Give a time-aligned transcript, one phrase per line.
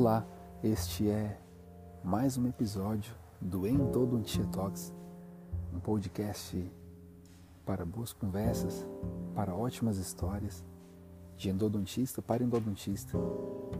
[0.00, 0.24] Olá,
[0.62, 1.36] este é
[2.04, 4.94] mais um episódio do Endodontia Talks,
[5.74, 6.70] um podcast
[7.66, 8.86] para boas conversas,
[9.34, 10.64] para ótimas histórias,
[11.36, 13.18] de endodontista para endodontista,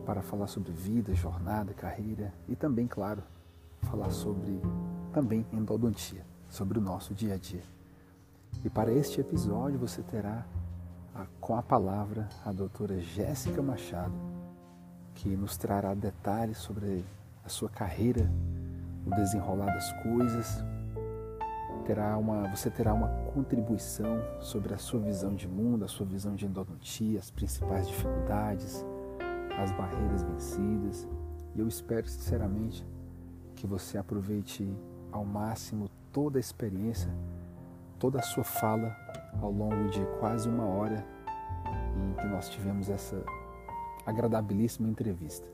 [0.05, 3.23] para falar sobre vida, jornada, carreira e também, claro,
[3.83, 4.61] falar sobre
[5.13, 7.63] também endodontia, sobre o nosso dia a dia.
[8.65, 10.45] E para este episódio você terá
[11.15, 14.38] a, com a palavra a doutora Jéssica Machado,
[15.19, 17.05] que nos trará detalhes sobre
[17.45, 18.31] a sua carreira,
[19.05, 20.65] o desenrolar das coisas.
[21.85, 26.37] Terá uma, você terá uma contribuição sobre a sua visão de mundo, a sua visão
[26.37, 28.85] de endodontia, as principais dificuldades,
[29.61, 31.09] as barreiras vencidas.
[31.57, 32.87] E eu espero sinceramente
[33.57, 34.73] que você aproveite
[35.11, 37.11] ao máximo toda a experiência,
[37.99, 38.97] toda a sua fala
[39.43, 41.05] ao longo de quase uma hora
[41.97, 43.21] em que nós tivemos essa
[44.09, 45.49] agradabilíssima entrevista.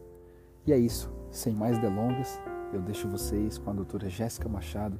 [0.66, 2.40] E é isso, sem mais delongas,
[2.72, 4.98] eu deixo vocês com a doutora Jéssica Machado,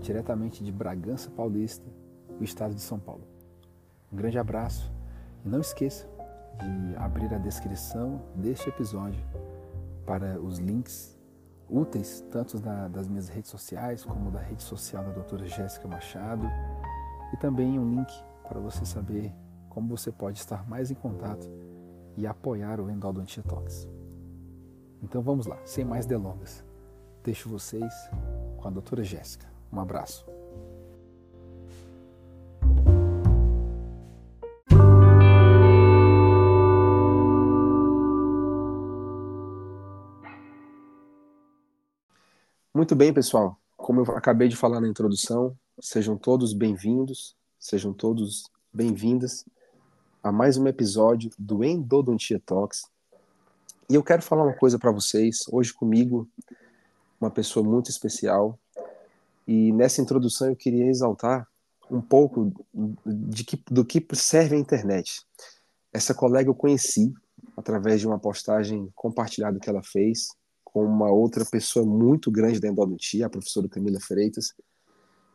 [0.00, 1.86] diretamente de Bragança Paulista,
[2.40, 3.22] o estado de São Paulo.
[4.12, 4.92] Um grande abraço
[5.44, 6.08] e não esqueça
[6.58, 9.22] de abrir a descrição deste episódio
[10.04, 11.16] para os links
[11.68, 16.46] úteis, tanto da, das minhas redes sociais como da rede social da doutora Jéssica Machado,
[17.32, 18.10] e também um link
[18.48, 19.32] para você saber
[19.68, 21.46] como você pode estar mais em contato
[22.18, 23.88] e apoiar o Endodontia Talks.
[25.00, 26.64] Então vamos lá, sem mais delongas.
[27.22, 27.94] Deixo vocês
[28.56, 29.48] com a doutora Jéssica.
[29.72, 30.26] Um abraço.
[42.74, 43.56] Muito bem, pessoal.
[43.76, 49.44] Como eu acabei de falar na introdução, sejam todos bem-vindos, sejam todos bem-vindas
[50.22, 52.82] a mais um episódio do Endodontia Talks.
[53.88, 55.44] E eu quero falar uma coisa para vocês.
[55.50, 56.28] Hoje comigo,
[57.20, 58.58] uma pessoa muito especial.
[59.46, 61.46] E nessa introdução eu queria exaltar
[61.90, 62.52] um pouco
[63.06, 65.22] de que, do que serve a internet.
[65.92, 67.14] Essa colega eu conheci
[67.56, 70.28] através de uma postagem compartilhada que ela fez
[70.64, 74.52] com uma outra pessoa muito grande da endodontia, a professora Camila Freitas.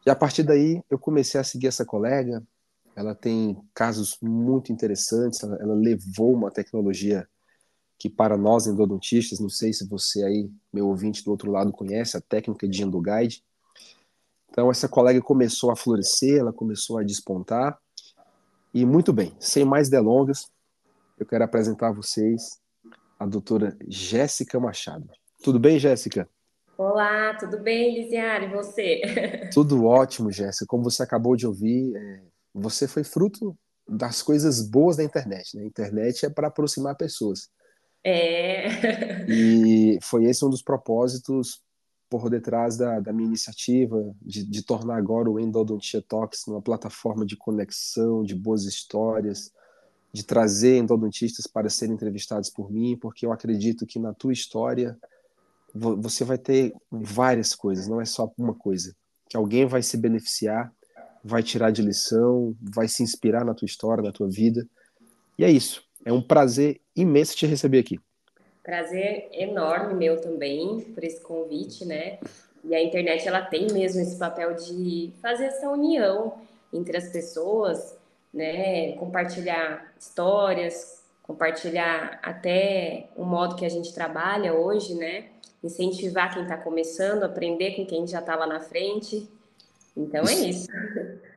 [0.06, 2.44] E a partir daí eu comecei a seguir essa colega,
[2.96, 7.28] ela tem casos muito interessantes, ela, ela levou uma tecnologia
[7.98, 12.18] que para nós endodontistas, não sei se você aí, meu ouvinte do outro lado, conhece
[12.18, 13.44] a técnica de endoguide.
[14.50, 17.80] Então essa colega começou a florescer, ela começou a despontar.
[18.74, 20.52] E muito bem, sem mais delongas,
[21.18, 22.60] eu quero apresentar a vocês
[23.20, 25.10] a doutora Jéssica Machado.
[25.42, 26.28] Tudo bem, Jéssica?
[26.78, 28.48] Olá, tudo bem, Lisiane?
[28.48, 29.02] E você?
[29.54, 30.66] Tudo ótimo, Jéssica.
[30.68, 32.22] Como você acabou de ouvir, é,
[32.54, 35.56] você foi fruto das coisas boas da internet.
[35.56, 35.64] Né?
[35.64, 37.50] A internet é para aproximar pessoas.
[38.04, 39.26] É.
[39.28, 41.62] E foi esse um dos propósitos
[42.10, 47.26] por detrás da, da minha iniciativa de, de, tornar agora o Endodontia Talks uma plataforma
[47.26, 49.52] de conexão, de boas histórias,
[50.12, 54.96] de trazer endodontistas para serem entrevistados por mim, porque eu acredito que na tua história
[55.74, 58.96] você vai ter várias coisas, não é só uma coisa.
[59.28, 60.72] Que alguém vai se beneficiar
[61.24, 64.68] vai tirar de lição, vai se inspirar na tua história, na tua vida.
[65.38, 65.84] E é isso.
[66.06, 68.00] É um prazer imenso te receber aqui.
[68.62, 72.20] Prazer enorme meu também por esse convite, né?
[72.64, 76.34] E a internet ela tem mesmo esse papel de fazer essa união
[76.72, 77.96] entre as pessoas,
[78.34, 78.94] né?
[78.94, 85.26] Compartilhar histórias, compartilhar até o modo que a gente trabalha hoje, né?
[85.64, 89.28] Incentivar quem está começando, aprender com quem já está lá na frente.
[89.96, 90.68] Então é isso.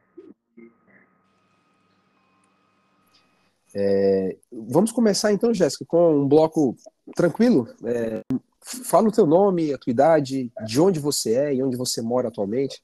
[3.78, 6.74] É, vamos começar então, Jéssica, com um bloco
[7.14, 7.68] tranquilo.
[7.84, 8.22] É,
[8.62, 12.28] fala o teu nome, a tua idade, de onde você é e onde você mora
[12.28, 12.82] atualmente.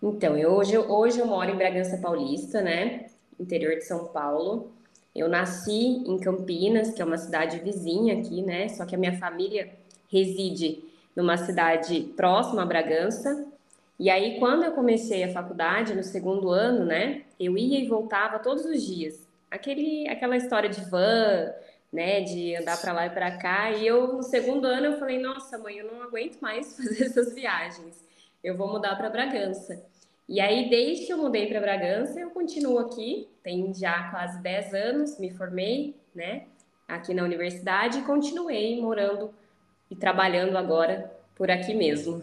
[0.00, 3.06] Então, eu, hoje, hoje eu moro em Bragança Paulista, né?
[3.38, 4.70] Interior de São Paulo.
[5.14, 8.68] Eu nasci em Campinas, que é uma cidade vizinha aqui, né?
[8.68, 9.70] Só que a minha família
[10.08, 10.84] reside
[11.16, 13.51] numa cidade próxima a Bragança,
[14.02, 18.40] e aí, quando eu comecei a faculdade, no segundo ano, né, eu ia e voltava
[18.40, 19.24] todos os dias.
[19.48, 21.52] Aquele, aquela história de van,
[21.92, 23.70] né, de andar para lá e para cá.
[23.70, 27.32] E eu, no segundo ano, eu falei: Nossa, mãe, eu não aguento mais fazer essas
[27.32, 28.04] viagens.
[28.42, 29.80] Eu vou mudar para Bragança.
[30.28, 33.28] E aí, desde que eu mudei para Bragança, eu continuo aqui.
[33.40, 36.46] Tem já quase 10 anos, me formei, né,
[36.88, 39.32] aqui na universidade e continuei morando
[39.88, 42.20] e trabalhando agora por aqui mesmo.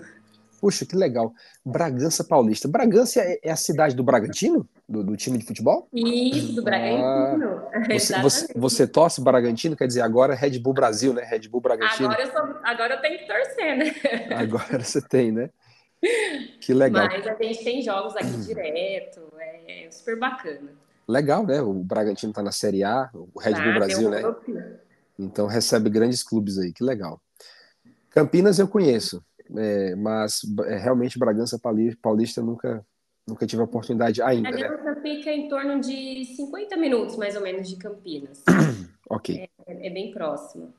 [0.60, 1.34] Puxa, que legal.
[1.66, 2.68] Bragança Paulista.
[2.68, 4.68] Bragança é, é a cidade do Bragantino?
[4.88, 5.88] Do, do, time de futebol?
[5.94, 7.62] Isso, do Bragantino.
[7.74, 9.76] Ah, você, você, você, torce Bragantino?
[9.76, 11.24] Quer dizer, agora é Red Bull Brasil, né?
[11.24, 12.10] Red Bull Bragantino.
[12.10, 13.96] Agora eu, sou, agora eu tenho que torcer, né?
[14.36, 15.50] Agora você tem, né?
[16.62, 17.08] Que legal.
[17.08, 19.22] Mas a gente tem jogos aqui direto,
[19.68, 20.72] é super bacana.
[21.08, 21.62] Legal, né?
[21.62, 24.22] O Bragantino tá na Série A, o Red Bull ah, Brasil, né?
[25.18, 27.22] Então recebe grandes clubes aí, que legal.
[28.10, 29.24] Campinas eu conheço,
[29.58, 31.60] é, mas é, realmente Bragança
[32.02, 32.86] Paulista nunca,
[33.28, 34.50] nunca tive a oportunidade ainda.
[34.50, 35.02] A Aliança né?
[35.02, 38.44] fica em torno de 50 minutos, mais ou menos, de Campinas.
[39.10, 39.50] ok.
[39.66, 40.74] É, é, bem próximo.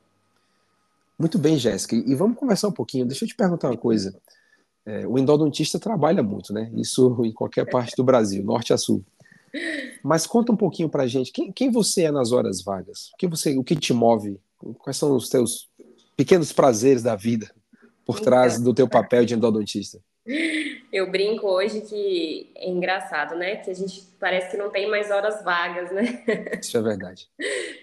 [1.18, 1.96] Muito bem, Jéssica.
[1.96, 3.06] E vamos conversar um pouquinho.
[3.06, 4.18] Deixa eu te perguntar uma coisa.
[4.86, 6.70] É, o endodontista trabalha muito, né?
[6.74, 9.04] Isso em qualquer parte do Brasil, norte a sul.
[10.02, 13.10] Mas conta um pouquinho pra gente, quem, quem você é nas horas vagas?
[13.12, 14.40] O que, você, o que te move?
[14.78, 15.68] Quais são os teus
[16.16, 17.50] pequenos prazeres da vida
[18.12, 20.00] por então, trás do teu papel de endodontista?
[20.92, 23.56] Eu brinco hoje que é engraçado, né?
[23.56, 26.22] Que a gente parece que não tem mais horas vagas, né?
[26.60, 27.28] Isso é verdade.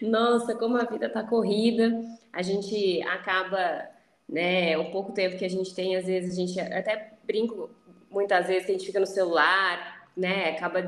[0.01, 1.99] Nossa, como a vida tá corrida,
[2.31, 3.87] a gente acaba,
[4.27, 4.77] né?
[4.77, 7.69] O pouco tempo que a gente tem, às vezes a gente até brinco
[8.11, 10.51] muitas vezes que a gente fica no celular, né?
[10.51, 10.85] Acaba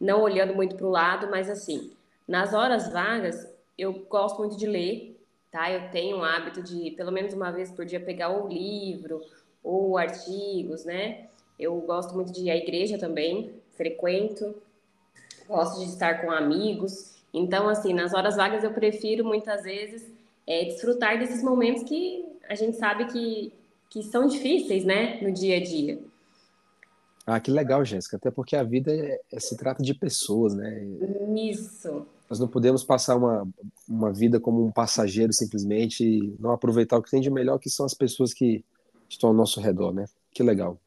[0.00, 1.90] não olhando muito para o lado, mas assim,
[2.28, 5.15] nas horas vagas, eu gosto muito de ler,
[5.50, 5.70] tá?
[5.70, 9.22] Eu tenho o hábito de, pelo menos uma vez por dia, pegar o livro
[9.62, 11.26] ou artigos, né?
[11.58, 14.54] Eu gosto muito de ir à igreja também, frequento,
[15.48, 17.16] gosto de estar com amigos.
[17.32, 20.06] Então, assim, nas horas vagas eu prefiro muitas vezes
[20.46, 23.52] é, desfrutar desses momentos que a gente sabe que,
[23.90, 25.98] que são difíceis, né, no dia a dia.
[27.26, 28.16] Ah, que legal, Jéssica.
[28.16, 30.80] Até porque a vida é, é, se trata de pessoas, né?
[31.36, 32.06] Isso.
[32.28, 33.46] Nós não podemos passar uma,
[33.88, 37.70] uma vida como um passageiro simplesmente e não aproveitar o que tem de melhor, que
[37.70, 38.64] são as pessoas que
[39.08, 40.06] estão ao nosso redor, né?
[40.32, 40.78] Que legal.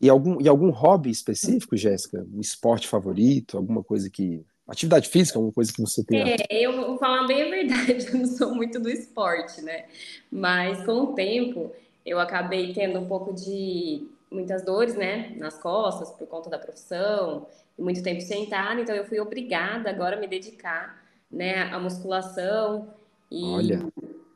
[0.00, 2.26] E algum, e algum hobby específico, Jéssica?
[2.34, 3.56] Um esporte favorito?
[3.56, 4.44] Alguma coisa que.
[4.68, 6.32] Atividade física, alguma coisa que você tem?
[6.32, 9.84] É, eu vou falar bem a verdade, eu não sou muito do esporte, né?
[10.28, 11.70] Mas com o tempo
[12.04, 17.46] eu acabei tendo um pouco de muitas dores, né, nas costas por conta da profissão,
[17.78, 22.94] muito tempo sentada, então eu fui obrigada agora a me dedicar, né, à musculação
[23.30, 23.86] e Olha.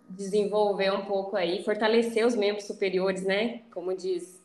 [0.08, 4.40] desenvolver um pouco aí, fortalecer os membros superiores, né, como diz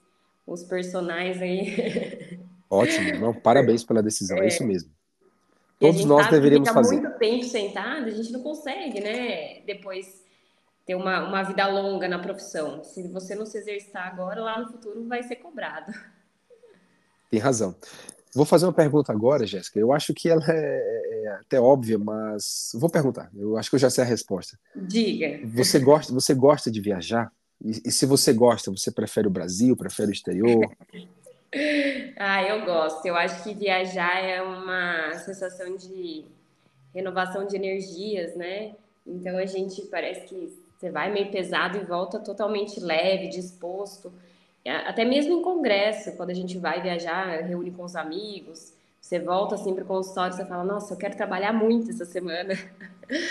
[0.48, 2.40] os personagens aí.
[2.70, 4.90] Ótimo, não, parabéns pela decisão, é, é isso mesmo.
[5.80, 7.02] Todos nós deveríamos fazer.
[7.02, 10.24] muito tempo sentado, a gente não consegue, né, depois
[10.86, 12.84] ter uma, uma vida longa na profissão.
[12.84, 15.92] Se você não se exercitar agora, lá no futuro vai ser cobrado.
[17.30, 17.76] Tem razão.
[18.36, 19.80] Vou fazer uma pergunta agora, Jéssica.
[19.80, 23.32] Eu acho que ela é, é, até óbvia, mas vou perguntar.
[23.34, 24.60] Eu acho que eu já sei a resposta.
[24.76, 25.40] Diga.
[25.48, 27.32] Você gosta, você gosta de viajar?
[27.64, 30.70] E, e se você gosta, você prefere o Brasil, prefere o exterior?
[32.20, 33.06] ah, eu gosto.
[33.06, 36.26] Eu acho que viajar é uma sensação de
[36.94, 38.76] renovação de energias, né?
[39.08, 44.12] Então a gente parece que você vai meio pesado e volta totalmente leve, disposto.
[44.66, 49.20] É, até mesmo em congresso, quando a gente vai viajar, reúne com os amigos, você
[49.20, 52.54] volta assim para o consultório, você fala, nossa, eu quero trabalhar muito essa semana.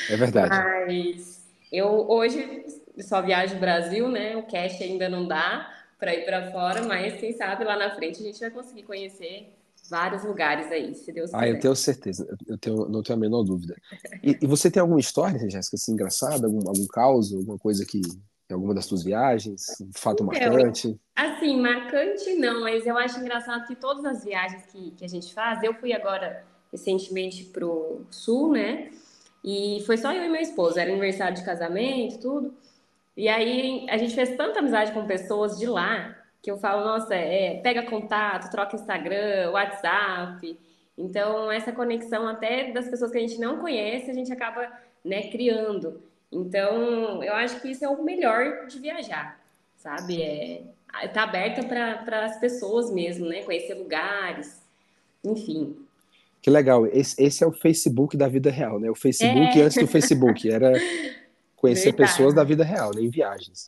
[0.08, 0.50] É verdade.
[0.50, 2.64] Mas eu hoje
[3.00, 4.36] só viajo no Brasil, né?
[4.36, 8.20] O cash ainda não dá para ir para fora, mas quem sabe lá na frente
[8.20, 9.52] a gente vai conseguir conhecer
[9.90, 11.42] vários lugares aí, se Deus quiser.
[11.42, 13.74] Ah, eu tenho certeza, eu tenho, não tenho a menor dúvida.
[14.22, 18.00] E, e você tem alguma história, Jéssica, assim, engraçada, algum, algum caos, alguma coisa que
[18.54, 20.98] em alguma das suas viagens, um fato então, marcante?
[21.16, 25.34] Assim, marcante não, mas eu acho engraçado que todas as viagens que, que a gente
[25.34, 28.90] faz, eu fui agora recentemente pro sul, né?
[29.42, 32.54] E foi só eu e meu esposo, era aniversário de casamento, tudo.
[33.16, 37.14] E aí a gente fez tanta amizade com pessoas de lá que eu falo, nossa,
[37.14, 40.58] é, pega contato, troca Instagram, WhatsApp.
[40.96, 44.70] Então, essa conexão até das pessoas que a gente não conhece, a gente acaba
[45.04, 46.02] né, criando.
[46.34, 49.40] Então, eu acho que isso é o melhor de viajar,
[49.76, 50.20] sabe?
[50.20, 50.62] É,
[51.12, 53.44] tá aberta para as pessoas mesmo, né?
[53.44, 54.60] Conhecer lugares,
[55.22, 55.76] enfim.
[56.42, 56.86] Que legal.
[56.88, 58.90] Esse, esse é o Facebook da vida real, né?
[58.90, 59.62] O Facebook é.
[59.62, 60.50] antes do Facebook.
[60.50, 60.72] Era
[61.56, 62.10] conhecer Verdade.
[62.10, 63.08] pessoas da vida real, né?
[63.08, 63.66] viagens.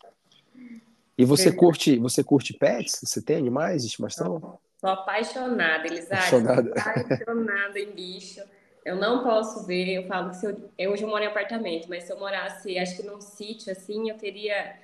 [1.17, 3.01] E você curte, você curte pets?
[3.03, 4.59] Você tem animais de estimação?
[4.79, 6.15] Sou apaixonada, Elisade.
[6.15, 6.73] Apaixonada.
[6.77, 8.43] apaixonada em bicho.
[8.87, 11.88] Eu não posso ver, eu falo que se eu, eu hoje eu moro em apartamento,
[11.88, 14.76] mas se eu morasse, acho que num sítio assim, eu teria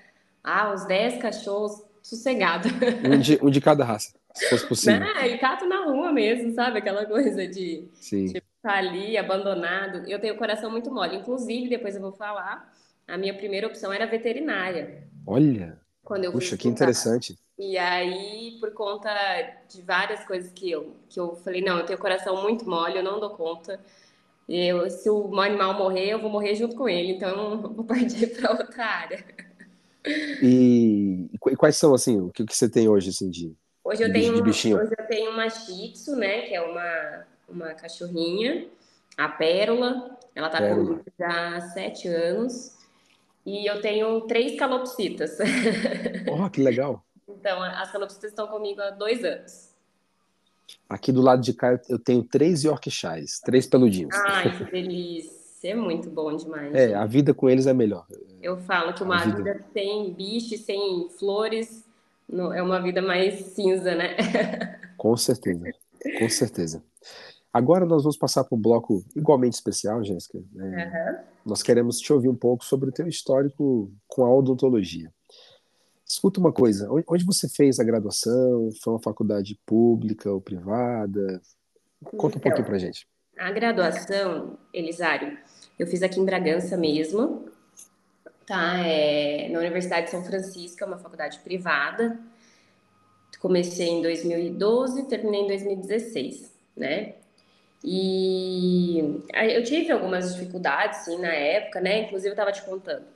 [0.42, 2.68] ah, uns 10 cachorros sossegado.
[3.04, 4.98] Um de, um de cada raça, se fosse possível.
[4.98, 6.78] Não, e cato na rua mesmo, sabe?
[6.78, 8.26] Aquela coisa de Sim.
[8.26, 10.04] tipo, tá ali, abandonado.
[10.10, 11.18] Eu tenho o coração muito mole.
[11.18, 12.74] Inclusive, depois eu vou falar,
[13.06, 15.04] a minha primeira opção era veterinária.
[15.24, 15.78] Olha!
[16.02, 17.38] Quando eu Puxa, que interessante.
[17.64, 19.08] E aí, por conta
[19.68, 23.04] de várias coisas que eu, que eu falei, não, eu tenho coração muito mole, eu
[23.04, 23.78] não dou conta.
[24.48, 28.34] Eu, se o animal morrer, eu vou morrer junto com ele, então eu vou partir
[28.34, 29.24] para outra área.
[30.42, 33.54] E, e, quais são, assim, o que, que você tem hoje, assim, de,
[33.84, 34.78] hoje eu tenho, de bichinho?
[34.78, 38.66] Hoje eu tenho uma Shih Tzu, né, que é uma, uma cachorrinha,
[39.16, 40.84] a Pérola, ela tá Pérola.
[40.84, 42.76] comigo já há sete anos,
[43.46, 45.38] e eu tenho três calopsitas.
[46.28, 47.04] Oh, que legal!
[47.28, 49.72] Então, as calopsitas estão comigo há dois anos.
[50.88, 54.14] Aqui do lado de cá eu tenho três Yorkshires, três peludinhos.
[54.14, 55.42] Ai, que delícia!
[55.64, 56.74] É muito bom demais.
[56.74, 58.04] É, a vida com eles é melhor.
[58.42, 59.36] Eu falo que uma vida...
[59.36, 61.84] vida sem bicho, sem flores,
[62.52, 64.16] é uma vida mais cinza, né?
[64.96, 65.64] Com certeza,
[66.20, 66.82] com certeza.
[67.52, 70.38] Agora nós vamos passar para um bloco igualmente especial, Jéssica.
[70.56, 71.18] É, uhum.
[71.44, 75.12] Nós queremos te ouvir um pouco sobre o teu histórico com a odontologia.
[76.12, 78.68] Escuta uma coisa, onde você fez a graduação?
[78.82, 81.40] Foi uma faculdade pública ou privada?
[82.04, 83.06] Conta um então, pouquinho pra gente.
[83.38, 85.38] A graduação, Elisário,
[85.78, 87.46] eu fiz aqui em Bragança mesmo,
[88.46, 88.86] tá?
[88.86, 92.20] É, na Universidade de São Francisco, é uma faculdade privada.
[93.40, 97.14] Comecei em 2012, terminei em 2016, né?
[97.82, 98.98] E
[99.54, 102.02] eu tive algumas dificuldades, sim, na época, né?
[102.02, 103.06] Inclusive, eu estava te contando.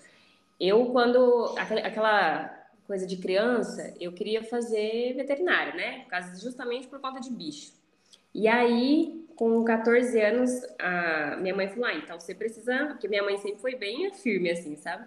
[0.58, 1.54] Eu, quando.
[1.58, 2.55] Aquela
[2.86, 6.04] coisa de criança, eu queria fazer veterinário, né?
[6.40, 7.72] Justamente por conta de bicho.
[8.34, 12.86] E aí, com 14 anos, a minha mãe falou: ah, então você precisa.
[12.88, 15.06] Porque minha mãe sempre foi bem firme, assim, sabe?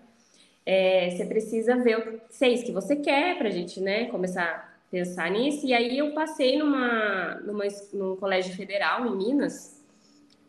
[0.66, 4.06] É, você precisa ver o que é que você quer pra gente, né?
[4.06, 5.66] Começar a pensar nisso.
[5.66, 9.84] E aí eu passei numa, numa, num colégio federal em Minas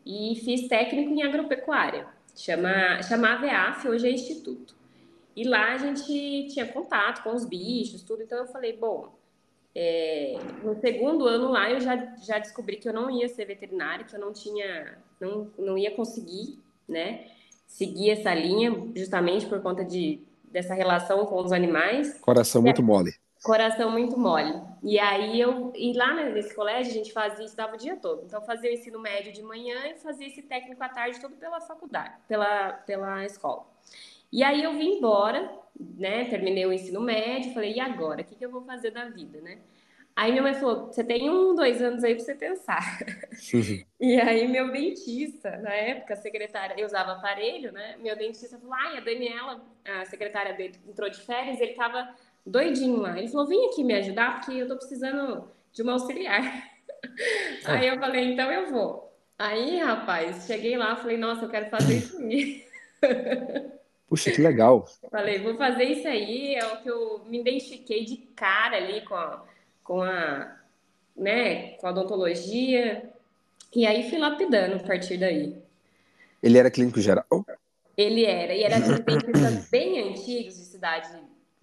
[0.05, 2.07] e fiz técnico em agropecuária.
[2.35, 4.80] Chama, chamava EAF, hoje é Instituto.
[5.35, 8.21] E lá a gente tinha contato com os bichos, tudo.
[8.21, 9.13] Então eu falei, bom,
[9.73, 14.05] é, no segundo ano lá eu já, já descobri que eu não ia ser veterinária,
[14.05, 17.27] que eu não tinha, não, não ia conseguir, né,
[17.67, 22.19] seguir essa linha, justamente por conta de, dessa relação com os animais.
[22.19, 23.13] Coração muito mole.
[23.41, 24.61] Coração muito mole.
[24.83, 28.23] E aí eu, e lá nesse colégio a gente fazia isso, dava o dia todo.
[28.25, 31.61] Então fazia o ensino médio de manhã e fazia esse técnico à tarde todo pela
[31.61, 33.65] faculdade, pela, pela escola.
[34.31, 36.25] E aí eu vim embora, né?
[36.25, 38.21] Terminei o ensino médio, falei, e agora?
[38.21, 39.59] O que, que eu vou fazer da vida, né?
[40.15, 42.99] Aí minha mãe falou: você tem um, dois anos aí para você pensar.
[43.53, 43.83] Uhum.
[43.99, 47.95] e aí meu dentista, na época, secretária, eu usava aparelho, né?
[47.99, 52.13] Meu dentista falou: ai, a Daniela, a secretária dele, entrou de férias, ele tava
[52.45, 53.17] doidinho lá.
[53.17, 56.43] Ele falou: vem aqui me ajudar, porque eu tô precisando de uma auxiliar.
[57.65, 57.73] Ah.
[57.79, 59.11] Aí eu falei: então eu vou.
[59.39, 62.17] Aí, rapaz, cheguei lá, falei: nossa, eu quero fazer isso.
[64.11, 64.85] Puxa, que legal.
[65.09, 69.15] Falei, vou fazer isso aí, é o que eu me identifiquei de cara ali com
[69.15, 69.45] a,
[69.85, 70.53] com a,
[71.15, 73.09] né, com a odontologia,
[73.73, 75.55] e aí fui lapidando a partir daí.
[76.43, 77.25] Ele era clínico geral?
[77.95, 81.09] Ele era, e era aqueles dentistas bem antigos, de cidade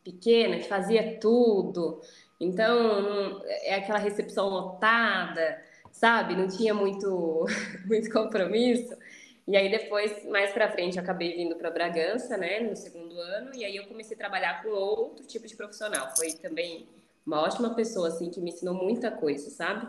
[0.02, 2.00] pequena, que fazia tudo,
[2.40, 5.62] então é aquela recepção lotada,
[5.92, 6.34] sabe?
[6.34, 7.44] Não tinha muito,
[7.84, 8.96] muito compromisso.
[9.48, 13.50] E aí depois, mais para frente, eu acabei vindo para Bragança, né, no segundo ano,
[13.54, 16.14] e aí eu comecei a trabalhar com outro tipo de profissional.
[16.14, 16.86] Foi também
[17.26, 19.88] uma ótima pessoa, assim, que me ensinou muita coisa, sabe?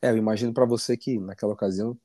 [0.00, 1.98] É, eu imagino para você que naquela ocasião,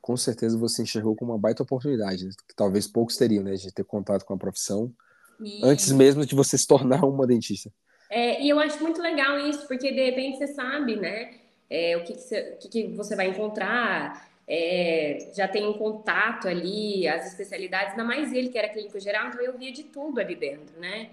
[0.00, 2.30] com certeza você enxergou como uma baita oportunidade, né?
[2.46, 4.92] que talvez poucos teriam, né, de ter contato com a profissão
[5.40, 5.60] e...
[5.64, 7.68] antes mesmo de você se tornar uma dentista.
[8.08, 11.34] É, e eu acho muito legal isso, porque de repente você sabe, né,
[11.68, 15.74] é, o que, que, você, o que, que você vai encontrar, é, já tem um
[15.74, 19.84] contato ali, as especialidades, ainda mais ele que era clínico geral, então eu via de
[19.84, 21.10] tudo ali dentro, né?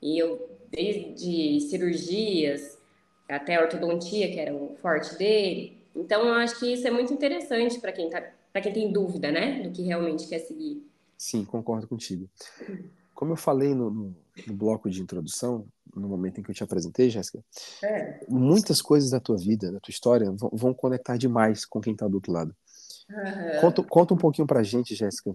[0.00, 2.78] E eu, desde cirurgias
[3.28, 5.76] até ortodontia, que era o forte dele.
[5.94, 8.22] Então, eu acho que isso é muito interessante para quem, tá,
[8.62, 10.86] quem tem dúvida, né, do que realmente quer seguir.
[11.16, 12.30] Sim, concordo contigo.
[13.12, 14.16] Como eu falei no, no,
[14.46, 17.44] no bloco de introdução, no momento em que eu te apresentei, Jéssica,
[17.82, 18.24] é.
[18.28, 22.06] muitas coisas da tua vida, da tua história, vão, vão conectar demais com quem está
[22.06, 22.54] do outro lado.
[23.10, 23.60] Uhum.
[23.60, 25.30] Conta, conta um pouquinho pra gente, Jéssica,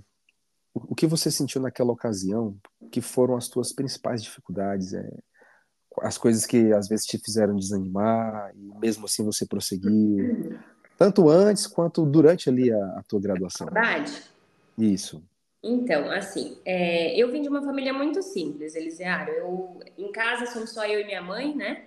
[0.73, 2.55] o, o, que você sentiu naquela ocasião,
[2.91, 5.09] que foram as tuas principais dificuldades, é,
[6.01, 10.57] as coisas que às vezes te fizeram desanimar, e mesmo assim você prosseguiu,
[10.97, 13.65] tanto antes quanto durante ali a, a tua graduação.
[13.65, 14.21] Verdade.
[14.77, 15.23] Isso.
[15.61, 19.33] Então, assim, é, eu vim de uma família muito simples, Elisiário.
[19.33, 21.85] Eu, em casa somos só eu e minha mãe, né?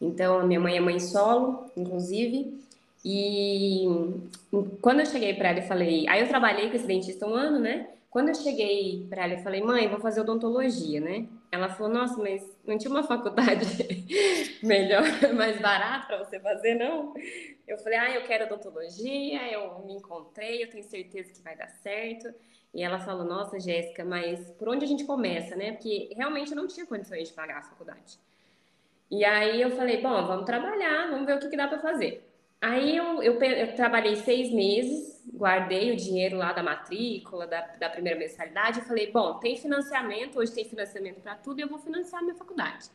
[0.00, 2.60] Então, a minha mãe é mãe solo, inclusive.
[3.04, 3.84] E
[4.80, 7.58] quando eu cheguei para ela e falei, aí eu trabalhei com esse dentista um ano,
[7.58, 7.88] né?
[8.08, 11.26] Quando eu cheguei para ela, eu falei, mãe, vou fazer odontologia, né?
[11.50, 13.64] Ela falou, nossa, mas não tinha uma faculdade
[14.62, 15.02] melhor,
[15.34, 17.14] mais barata para você fazer, não?
[17.66, 21.70] Eu falei, ah, eu quero odontologia, eu me encontrei, eu tenho certeza que vai dar
[21.70, 22.32] certo.
[22.74, 25.72] E ela falou, nossa, Jéssica, mas por onde a gente começa, né?
[25.72, 28.18] Porque realmente eu não tinha condições de pagar a faculdade.
[29.10, 32.31] E aí eu falei, bom, vamos trabalhar, vamos ver o que, que dá para fazer.
[32.62, 37.90] Aí eu, eu, eu, trabalhei seis meses, guardei o dinheiro lá da matrícula, da, da
[37.90, 42.20] primeira mensalidade, e falei, bom, tem financiamento, hoje tem financiamento para tudo, eu vou financiar
[42.20, 42.88] a minha faculdade.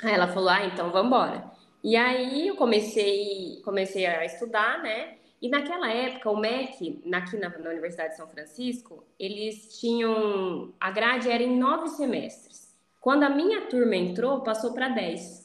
[0.00, 1.50] Aí ela falou, ah, então vamos embora.
[1.82, 5.16] E aí eu comecei, comecei a estudar, né?
[5.42, 10.72] E naquela época, o MEC, aqui na, na Universidade de São Francisco, eles tinham.
[10.80, 12.74] A grade era em nove semestres.
[13.00, 15.43] Quando a minha turma entrou, passou para dez.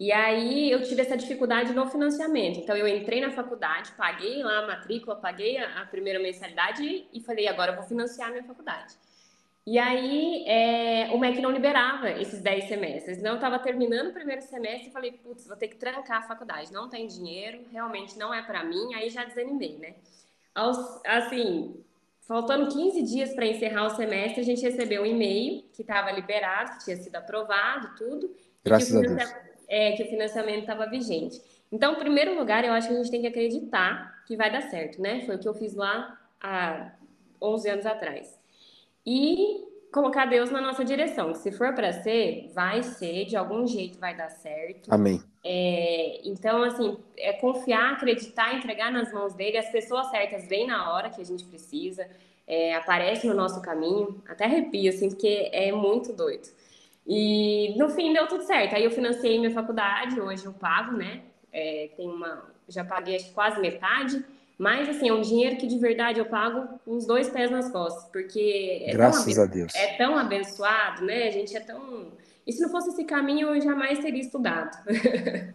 [0.00, 2.58] E aí eu tive essa dificuldade no financiamento.
[2.58, 7.46] Então eu entrei na faculdade, paguei lá a matrícula, paguei a, primeira mensalidade e falei,
[7.46, 8.94] agora eu vou financiar a minha faculdade.
[9.66, 13.18] E aí é, o MEC não liberava esses 10 semestres.
[13.18, 16.26] Então eu estava terminando o primeiro semestre e falei, putz, vou ter que trancar a
[16.26, 16.72] faculdade.
[16.72, 18.94] Não tem dinheiro, realmente não é para mim.
[18.94, 19.96] Aí já desanimei, né?
[20.54, 21.78] Aos, assim,
[22.22, 26.78] faltando 15 dias para encerrar o semestre, a gente recebeu um e-mail que estava liberado,
[26.78, 28.34] que tinha sido aprovado, tudo.
[28.64, 29.49] Graças a Deus.
[29.70, 31.40] É, que o financiamento estava vigente.
[31.70, 34.62] Então, em primeiro lugar, eu acho que a gente tem que acreditar que vai dar
[34.62, 35.20] certo, né?
[35.24, 36.90] Foi o que eu fiz lá há
[37.40, 38.38] 11 anos atrás
[39.06, 41.34] e colocar Deus na nossa direção.
[41.34, 44.92] Se for para ser, vai ser, de algum jeito vai dar certo.
[44.92, 45.20] Amém.
[45.44, 49.56] É, então, assim, é confiar, acreditar, entregar nas mãos dele.
[49.56, 52.06] As pessoas certas vêm na hora que a gente precisa,
[52.46, 54.22] é, aparecem no nosso caminho.
[54.28, 56.48] Até arrepio, assim, porque é muito doido.
[57.12, 58.76] E no fim deu tudo certo.
[58.76, 61.22] Aí eu financei minha faculdade, hoje eu pago, né?
[61.52, 64.24] É, tem uma, já paguei quase metade.
[64.56, 67.68] Mas, assim, é um dinheiro que de verdade eu pago com os dois pés nas
[67.68, 68.84] costas, porque.
[68.86, 69.74] É Graças a Deus.
[69.74, 71.26] É tão abençoado, né?
[71.26, 72.12] A gente é tão.
[72.46, 74.70] E se não fosse esse caminho, eu jamais teria estudado.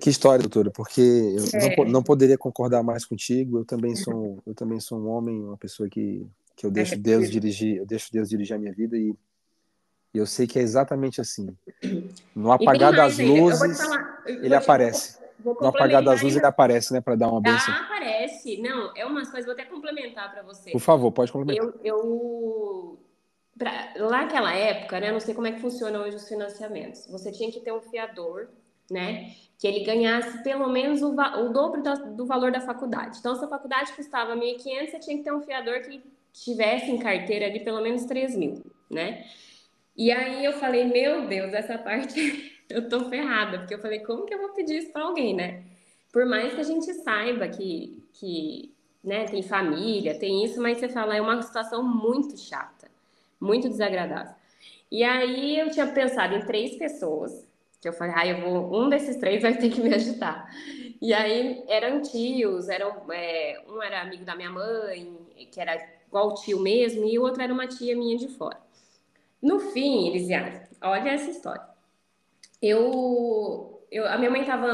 [0.00, 1.76] Que história, doutora, porque eu é.
[1.76, 3.58] não, não, poderia concordar mais contigo.
[3.58, 6.96] Eu também sou, eu também sou um homem, uma pessoa que, que eu deixo é.
[6.96, 9.14] Deus dirigir, eu deixo Deus dirigir a minha vida e
[10.18, 11.56] eu sei que é exatamente assim.
[12.34, 15.18] No apagar das luzes, falar, ele aparece.
[15.44, 17.74] No apagar das luzes ele aparece, né, para dar uma benção.
[17.74, 18.56] Ah, aparece.
[18.58, 20.70] Não, é umas coisas, vou até complementar para você.
[20.70, 21.66] Por favor, pode complementar.
[21.66, 22.98] Eu, eu
[23.58, 27.06] pra, lá naquela época, né, não sei como é que funciona hoje os financiamentos.
[27.08, 28.48] Você tinha que ter um fiador,
[28.90, 33.18] né, que ele ganhasse pelo menos o, o dobro da, do valor da faculdade.
[33.18, 36.98] Então, se a faculdade custava 1.500, você tinha que ter um fiador que tivesse em
[36.98, 39.24] carteira ali pelo menos 3 mil, né?
[39.96, 44.26] E aí eu falei, meu Deus, essa parte eu tô ferrada, porque eu falei, como
[44.26, 45.62] que eu vou pedir isso para alguém, né?
[46.12, 50.88] Por mais que a gente saiba que, que né, tem família, tem isso, mas você
[50.88, 52.88] fala, é uma situação muito chata,
[53.40, 54.34] muito desagradável.
[54.90, 57.46] E aí eu tinha pensado em três pessoas,
[57.80, 60.48] que eu falei, ah, eu vou, um desses três vai ter que me ajudar.
[61.02, 65.14] E aí eram tios, eram, é, um era amigo da minha mãe,
[65.50, 65.76] que era
[66.06, 68.63] igual tio mesmo, e o outro era uma tia minha de fora.
[69.44, 71.74] No fim, Elisiane, olha essa história
[72.66, 74.72] eu, eu, a minha mãe estava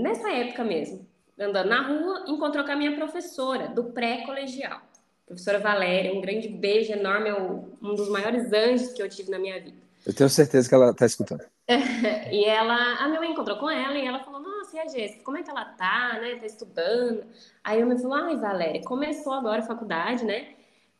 [0.00, 1.04] nessa época mesmo,
[1.38, 4.80] andando na rua, encontrou com a minha professora do pré-colegial,
[5.26, 9.40] professora Valéria, um grande beijo enorme, é um dos maiores anjos que eu tive na
[9.40, 9.76] minha vida.
[10.06, 11.44] Eu tenho certeza que ela está escutando.
[12.30, 15.24] e ela, a minha mãe encontrou com ela e ela falou: Nossa, e a Jéssica,
[15.24, 16.36] como é que ela tá, né?
[16.36, 17.24] Tá estudando.
[17.64, 20.50] Aí eu me falou: Ai, Valéria, começou agora a faculdade, né?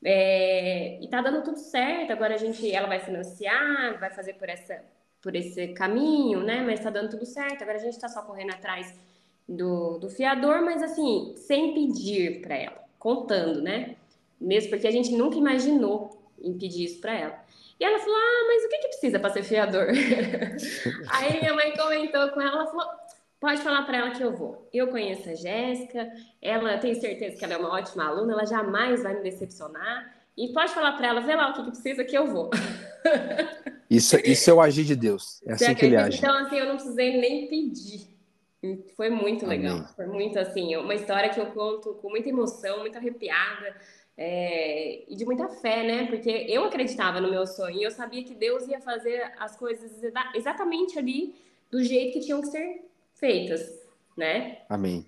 [0.09, 2.13] É, e tá dando tudo certo.
[2.13, 4.81] Agora a gente, ela vai financiar, vai fazer por essa,
[5.21, 6.63] por esse caminho, né?
[6.65, 7.63] Mas tá dando tudo certo.
[7.63, 8.95] Agora a gente tá só correndo atrás
[9.49, 13.97] do, do fiador, mas assim, sem pedir para ela, contando, né?
[14.41, 17.45] Mesmo porque a gente nunca imaginou em pedir isso para ela.
[17.81, 19.89] E ela falou: Ah, mas o que, que precisa para ser fiador?
[21.11, 22.87] Aí minha mãe comentou com ela falou:
[23.39, 24.69] Pode falar para ela que eu vou.
[24.73, 29.03] Eu conheço a Jéssica, ela tenho certeza que ela é uma ótima aluna, ela jamais
[29.03, 30.15] vai me decepcionar.
[30.37, 32.51] E pode falar para ela, vê lá o que, que precisa que eu vou.
[33.89, 35.41] Isso, isso é o agir de Deus.
[35.47, 36.19] É assim que ele age.
[36.19, 38.09] Então, assim, eu não precisei nem pedir.
[38.97, 39.77] Foi muito legal.
[39.77, 39.89] Amém.
[39.95, 43.77] Foi muito, assim, uma história que eu conto com muita emoção, muito arrepiada.
[44.19, 46.07] É, e de muita fé, né?
[46.07, 49.93] Porque eu acreditava no meu sonho e eu sabia que Deus ia fazer as coisas
[50.35, 51.35] exatamente ali
[51.71, 52.83] do jeito que tinham que ser
[53.19, 53.69] feitas,
[54.17, 54.59] né?
[54.69, 55.07] Amém.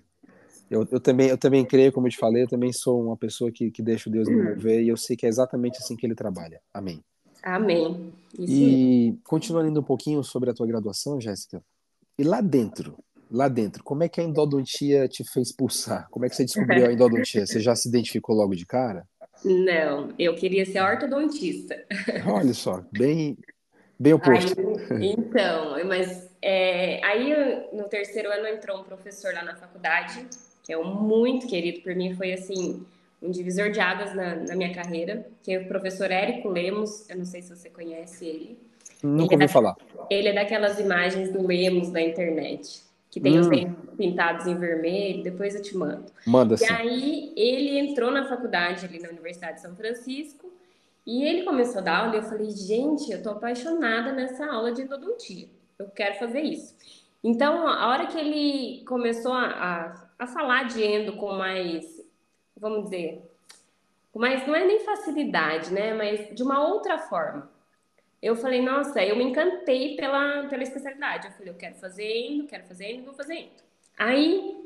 [0.69, 3.51] Eu, eu, também, eu também creio, como eu te falei, eu também sou uma pessoa
[3.51, 4.49] que, que deixa o Deus me uhum.
[4.49, 6.61] mover e eu sei que é exatamente assim que ele trabalha.
[6.71, 7.03] Amém.
[7.41, 8.13] Amém.
[8.37, 11.63] Isso e continuando ainda um pouquinho sobre a tua graduação, Jéssica,
[12.17, 12.97] e lá dentro,
[13.31, 16.07] lá dentro, como é que a endodontia te fez pulsar?
[16.11, 17.47] Como é que você descobriu a endodontia?
[17.47, 19.07] Você já se identificou logo de cara?
[19.43, 21.75] Não, eu queria ser ortodontista.
[22.27, 23.37] Olha só, bem,
[23.97, 24.53] bem oposto.
[24.91, 27.33] Aí, então, mas é, aí
[27.73, 30.25] no terceiro ano entrou um professor lá na faculdade,
[30.63, 32.85] que é um muito querido por mim, foi assim
[33.21, 37.17] um divisor de águas na, na minha carreira, que é o professor Érico Lemos, eu
[37.17, 38.57] não sei se você conhece ele.
[39.03, 39.77] Nunca ele é ouvi é da, falar.
[40.09, 43.41] Ele é daquelas imagens do Lemos da internet, que tem hum.
[43.41, 46.05] os pintados em vermelho, depois eu te mando.
[46.25, 46.65] Manda sim.
[46.65, 50.49] E aí ele entrou na faculdade ali na Universidade de São Francisco,
[51.05, 54.71] e ele começou a dar aula e eu falei, gente, eu tô apaixonada nessa aula
[54.71, 55.47] de endodontia.
[55.79, 56.75] Eu quero fazer isso.
[57.23, 61.99] Então, a hora que ele começou a, a, a falar de endo com mais
[62.59, 63.21] vamos dizer,
[64.13, 65.93] mas não é nem facilidade, né?
[65.93, 67.49] Mas de uma outra forma.
[68.21, 71.27] Eu falei, nossa, eu me encantei pela, pela especialidade.
[71.27, 73.63] Eu falei, eu quero fazer endo, quero fazer endo, vou fazer endo.
[73.97, 74.57] Aí,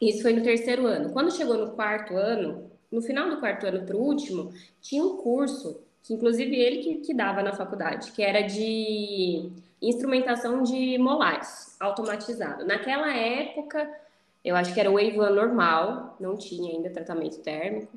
[0.00, 1.12] isso foi no terceiro ano.
[1.12, 5.18] Quando chegou no quarto ano, no final do quarto ano para o último, tinha um
[5.18, 9.50] curso, que inclusive ele que, que dava na faculdade, que era de
[9.88, 12.64] instrumentação de molares, automatizado.
[12.64, 13.90] Naquela época,
[14.44, 17.92] eu acho que era o Wave normal, não tinha ainda tratamento térmico.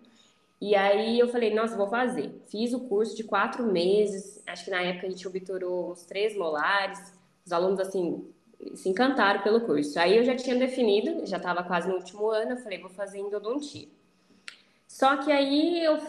[0.60, 2.42] E aí eu falei, nossa, vou fazer.
[2.50, 6.36] Fiz o curso de quatro meses, acho que na época a gente obturou uns três
[6.36, 7.14] molares.
[7.46, 8.28] Os alunos, assim,
[8.74, 10.00] se encantaram pelo curso.
[10.00, 13.20] Aí eu já tinha definido, já estava quase no último ano, eu falei, vou fazer
[13.20, 13.88] endodontia.
[14.88, 16.00] Só que aí eu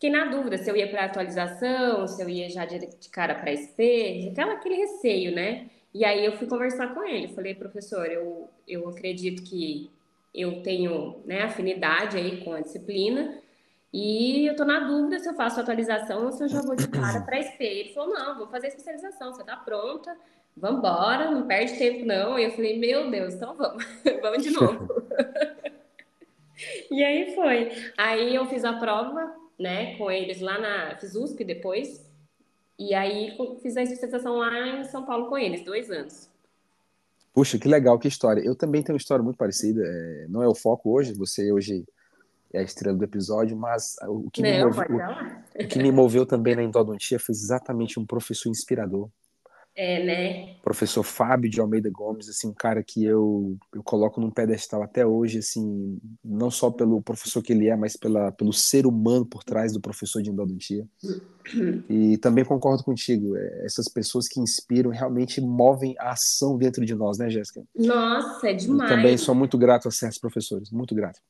[0.00, 3.52] fiquei na dúvida se eu ia para atualização, se eu ia já de cara para
[3.52, 5.68] SP, aquela, aquele receio, né?
[5.92, 9.90] E aí eu fui conversar com ele, falei, professor, eu, eu acredito que
[10.34, 13.38] eu tenho né, afinidade aí com a disciplina
[13.92, 16.88] e eu tô na dúvida se eu faço atualização ou se eu já vou de
[16.88, 17.60] cara para SP.
[17.60, 20.16] Ele falou, não, vou fazer especialização, você tá pronta,
[20.56, 22.38] vamos embora, não perde tempo não.
[22.38, 23.84] E eu falei, meu Deus, então vamos,
[24.22, 24.88] vamos de novo.
[26.90, 27.70] e aí foi.
[27.98, 32.10] Aí eu fiz a prova, né, com eles lá na, fiz USP depois,
[32.78, 36.30] e aí fiz a especialização lá em São Paulo com eles, dois anos.
[37.34, 38.40] Puxa, que legal, que história.
[38.40, 39.82] Eu também tenho uma história muito parecida.
[39.84, 41.84] É, não é o foco hoje, você hoje
[42.52, 45.92] é a estrela do episódio, mas o que, não, me, moveu, o, o que me
[45.92, 49.08] moveu também na endodontia foi exatamente um professor inspirador.
[49.82, 50.56] É, né?
[50.62, 55.06] Professor Fábio de Almeida Gomes, assim, um cara que eu, eu coloco num pedestal até
[55.06, 59.42] hoje, assim, não só pelo professor que ele é, mas pela, pelo ser humano por
[59.42, 60.86] trás do professor de endodontia.
[61.88, 66.94] E também concordo contigo, é, essas pessoas que inspiram realmente movem a ação dentro de
[66.94, 67.62] nós, né, Jéssica?
[67.74, 68.90] Nossa, é demais.
[68.90, 71.20] Eu também sou muito grato a certos professores, muito grato.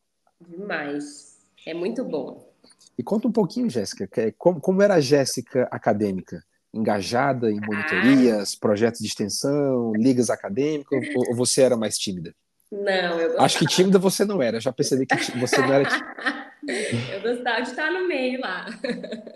[0.49, 1.39] Demais.
[1.65, 2.53] É muito bom.
[2.99, 6.45] E conta um pouquinho, Jéssica, é, como, como era a Jéssica acadêmica?
[6.72, 12.35] Engajada em monitorias, projetos de extensão, ligas acadêmicas, ou, você era mais tímida?
[12.70, 13.44] Não, eu gostava.
[13.44, 16.50] Acho que tímida você não era, já percebi que você não era tímida.
[17.12, 18.66] eu gostava de estar no meio lá.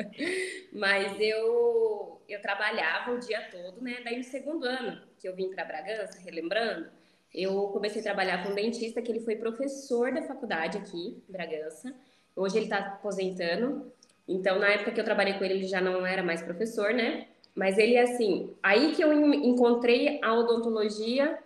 [0.73, 3.99] Mas eu, eu trabalhava o dia todo, né?
[4.05, 6.89] Daí no segundo ano que eu vim para Bragança, relembrando,
[7.33, 11.33] eu comecei a trabalhar com um dentista que ele foi professor da faculdade aqui em
[11.33, 11.93] Bragança.
[12.37, 13.93] Hoje ele está aposentando,
[14.27, 17.29] então, na época que eu trabalhei com ele, ele já não era mais professor, né?
[17.55, 21.39] Mas ele, assim, aí que eu encontrei a odontologia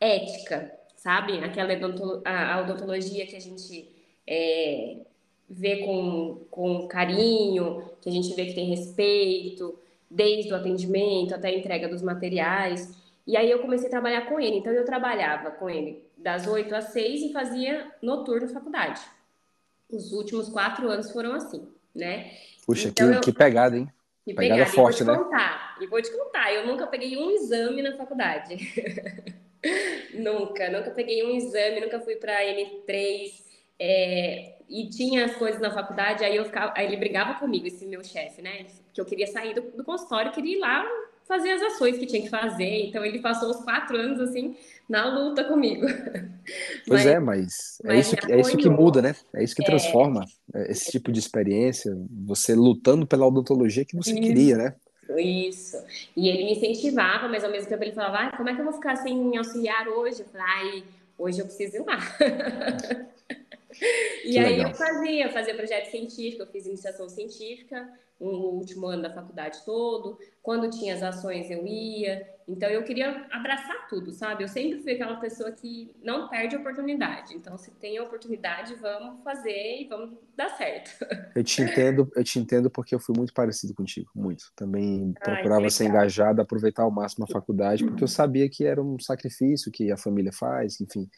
[0.00, 1.38] ética, sabe?
[1.38, 1.72] Aquela
[2.24, 3.88] a odontologia que a gente
[4.26, 4.98] é,
[5.50, 9.78] vê com, com carinho, que a gente vê que tem respeito,
[10.10, 12.96] desde o atendimento até a entrega dos materiais.
[13.26, 14.58] E aí eu comecei a trabalhar com ele.
[14.58, 19.00] Então, eu trabalhava com ele das 8 às 6 e fazia noturno faculdade.
[19.90, 22.32] Os últimos quatro anos foram assim né?
[22.66, 23.20] Puxa, então, que, eu...
[23.20, 23.88] que pegada, hein?
[24.24, 25.24] Que pegada, pegada forte, e vou te né?
[25.24, 28.56] contar, e vou te contar, eu nunca peguei um exame na faculdade.
[30.14, 33.32] nunca, nunca peguei um exame, nunca fui para N3,
[33.78, 37.84] é, e tinha as coisas na faculdade, aí eu ficava, aí ele brigava comigo, esse
[37.86, 38.66] meu chefe, né?
[38.92, 40.86] Que eu queria sair do, do consultório, queria ir lá
[41.26, 42.86] fazer as ações que tinha que fazer.
[42.86, 44.56] Então ele passou os quatro anos assim
[44.88, 45.86] na luta comigo.
[46.86, 49.16] Pois mas, é, mas, é, isso que, é isso que muda, né?
[49.34, 53.96] É isso que é, transforma é, esse tipo de experiência, você lutando pela odontologia que
[53.96, 54.74] você isso, queria, né?
[55.16, 55.82] Isso.
[56.14, 58.64] E ele me incentivava, mas ao mesmo tempo ele falava, ah, como é que eu
[58.64, 60.20] vou ficar sem auxiliar hoje?
[60.20, 60.84] Eu falei,
[61.16, 61.98] hoje eu preciso ir lá.
[64.24, 64.70] e que aí legal.
[64.70, 70.18] eu fazia, fazia projeto científico, eu fiz iniciação científica, o último ano da faculdade todo.
[70.42, 72.26] Quando tinha as ações, eu ia.
[72.46, 74.44] Então, eu queria abraçar tudo, sabe?
[74.44, 77.34] Eu sempre fui aquela pessoa que não perde oportunidade.
[77.34, 80.90] Então, se tem a oportunidade, vamos fazer e vamos dar certo.
[81.34, 84.52] Eu te entendo, eu te entendo porque eu fui muito parecido contigo, muito.
[84.54, 88.80] Também procurava Ai, ser engajado, aproveitar ao máximo a faculdade, porque eu sabia que era
[88.80, 91.08] um sacrifício que a família faz, enfim.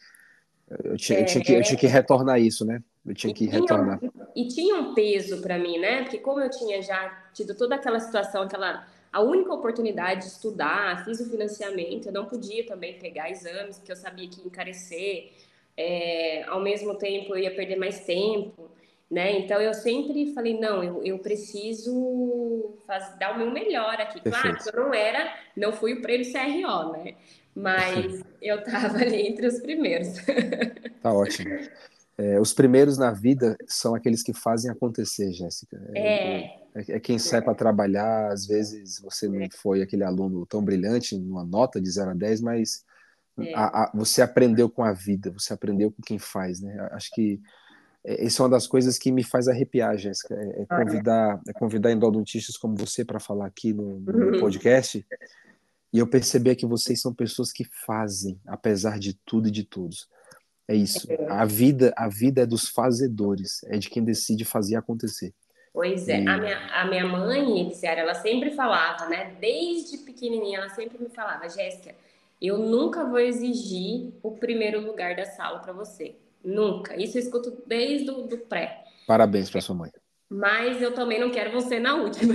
[0.83, 2.81] Eu tinha, é, eu tinha, que, eu tinha que retornar isso, né?
[3.05, 3.99] Eu tinha que retornar.
[4.35, 6.03] e tinha um peso para mim, né?
[6.03, 11.05] Porque como eu tinha já tido toda aquela situação, aquela a única oportunidade de estudar,
[11.05, 15.31] fiz o financiamento, eu não podia também pegar exames, porque eu sabia que ia encarecer,
[15.77, 18.69] é, ao mesmo tempo eu ia perder mais tempo,
[19.09, 19.39] né?
[19.39, 24.19] Então eu sempre falei, não, eu, eu preciso faz, dar o meu melhor aqui.
[24.19, 24.63] Perfeito.
[24.63, 27.15] Claro eu não era, não fui o prêmio CRO, né?
[27.57, 30.09] Mas eu estava ali entre os primeiros.
[31.01, 31.55] Tá ótimo.
[32.17, 35.79] É, os primeiros na vida são aqueles que fazem acontecer, Jéssica.
[35.95, 40.61] É, é, é quem sai para trabalhar, às vezes você não foi aquele aluno tão
[40.61, 42.83] brilhante numa nota de 0 a 10, mas
[43.39, 43.53] é.
[43.53, 46.89] a, a, você aprendeu com a vida, você aprendeu com quem faz, né?
[46.91, 47.39] Acho que
[48.03, 51.91] essa é uma das coisas que me faz arrepiar, Jéssica, é, é convidar, é convidar
[51.91, 54.39] endodontistas como você para falar aqui no, no uhum.
[54.39, 55.05] podcast
[55.93, 60.07] e eu perceber que vocês são pessoas que fazem, apesar de tudo e de todos.
[60.67, 61.09] É isso.
[61.09, 61.27] É.
[61.29, 65.33] A vida, a vida é dos fazedores, é de quem decide fazer acontecer.
[65.73, 69.35] Pois é, a, minha, a minha mãe, Eliciara, ela sempre falava, né?
[69.39, 71.93] Desde pequenininha, ela sempre me falava, Jéssica,
[72.41, 76.15] eu nunca vou exigir o primeiro lugar da sala para você.
[76.43, 76.99] Nunca.
[76.99, 78.83] Isso eu escuto desde o do pré.
[79.05, 79.91] Parabéns para sua mãe.
[80.29, 82.33] Mas eu também não quero você na última.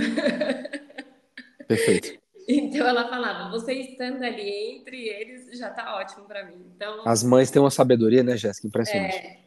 [1.67, 2.22] Perfeito.
[2.47, 6.65] Então ela falava, você estando ali entre eles já tá ótimo para mim.
[6.75, 8.67] Então As mães têm uma sabedoria, né, Jéssica?
[8.67, 9.15] Impressionante.
[9.15, 9.39] É,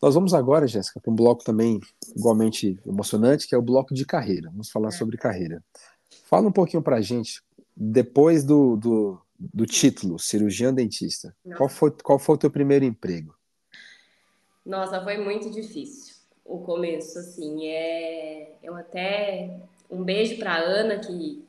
[0.00, 1.80] nós vamos agora, Jéssica, para um bloco também
[2.16, 4.48] igualmente emocionante, que é o bloco de carreira.
[4.50, 4.92] Vamos falar é.
[4.92, 5.62] sobre carreira.
[6.24, 7.42] Fala um pouquinho para a gente,
[7.76, 13.34] depois do, do, do título, cirurgião dentista, qual foi, qual foi o teu primeiro emprego?
[14.64, 17.66] Nossa, foi muito difícil o começo, assim.
[17.66, 18.56] É...
[18.62, 19.60] Eu até...
[19.90, 21.47] Um beijo para Ana, que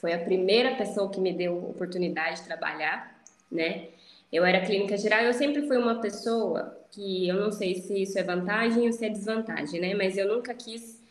[0.00, 3.20] foi a primeira pessoa que me deu oportunidade de trabalhar,
[3.52, 3.88] né?
[4.32, 8.18] Eu era clínica geral, eu sempre fui uma pessoa que eu não sei se isso
[8.18, 9.94] é vantagem ou se é desvantagem, né?
[9.94, 11.02] Mas eu nunca quis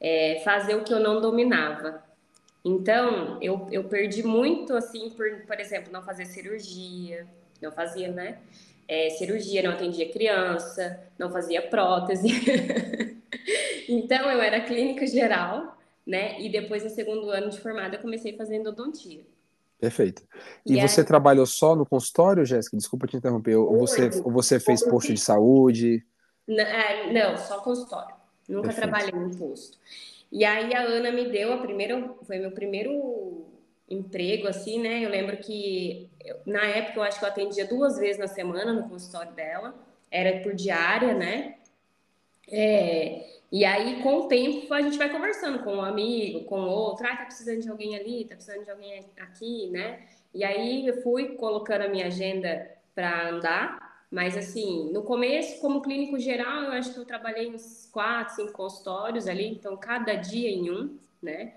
[0.00, 2.02] é, fazer o que eu não dominava.
[2.64, 7.26] Então, eu, eu perdi muito, assim, por, por exemplo, não fazer cirurgia,
[7.60, 8.38] não fazia, né?
[8.86, 12.28] É, cirurgia, não atendia criança, não fazia prótese.
[13.88, 15.77] então, eu era clínica geral,
[16.08, 16.40] né?
[16.40, 19.26] E depois, no segundo ano de formada, eu comecei fazendo odontia.
[19.78, 20.22] Perfeito.
[20.64, 21.06] E, e você aí...
[21.06, 22.78] trabalhou só no consultório, Jéssica?
[22.78, 23.56] Desculpa te interromper.
[23.56, 26.02] Ou você, ou você fez posto de saúde?
[26.46, 28.16] Não, é, não só consultório.
[28.48, 28.88] Nunca Perfeito.
[28.88, 29.78] trabalhei em posto.
[30.32, 33.46] E aí a Ana me deu a primeira, foi meu primeiro
[33.88, 35.04] emprego, assim, né?
[35.04, 36.08] Eu lembro que
[36.46, 39.74] na época eu acho que eu atendia duas vezes na semana no consultório dela,
[40.10, 41.56] era por diária, né?
[42.50, 47.06] É, e aí, com o tempo, a gente vai conversando com um amigo, com outro,
[47.06, 50.06] ah, tá precisando de alguém ali, tá precisando de alguém aqui, né?
[50.34, 55.80] E aí eu fui colocando a minha agenda para andar, mas assim, no começo, como
[55.80, 60.50] clínico geral, eu acho que eu trabalhei uns quatro, cinco consultórios ali, então cada dia
[60.50, 61.54] em um, né?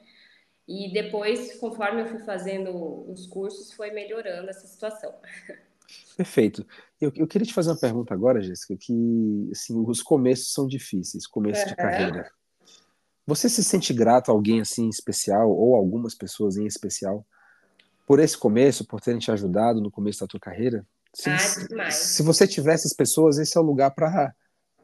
[0.65, 2.71] E depois, conforme eu fui fazendo
[3.11, 5.13] os cursos, foi melhorando essa situação.
[6.15, 6.65] Perfeito.
[7.01, 11.25] Eu, eu queria te fazer uma pergunta agora, Jéssica, que assim, os começos são difíceis,
[11.25, 11.67] começo uhum.
[11.67, 12.31] de carreira.
[13.25, 17.25] Você se sente grato a alguém assim especial, ou algumas pessoas em especial,
[18.05, 20.85] por esse começo, por terem te ajudado no começo da tua carreira?
[21.13, 24.33] Se, ah, se você tiver essas pessoas, esse é o lugar para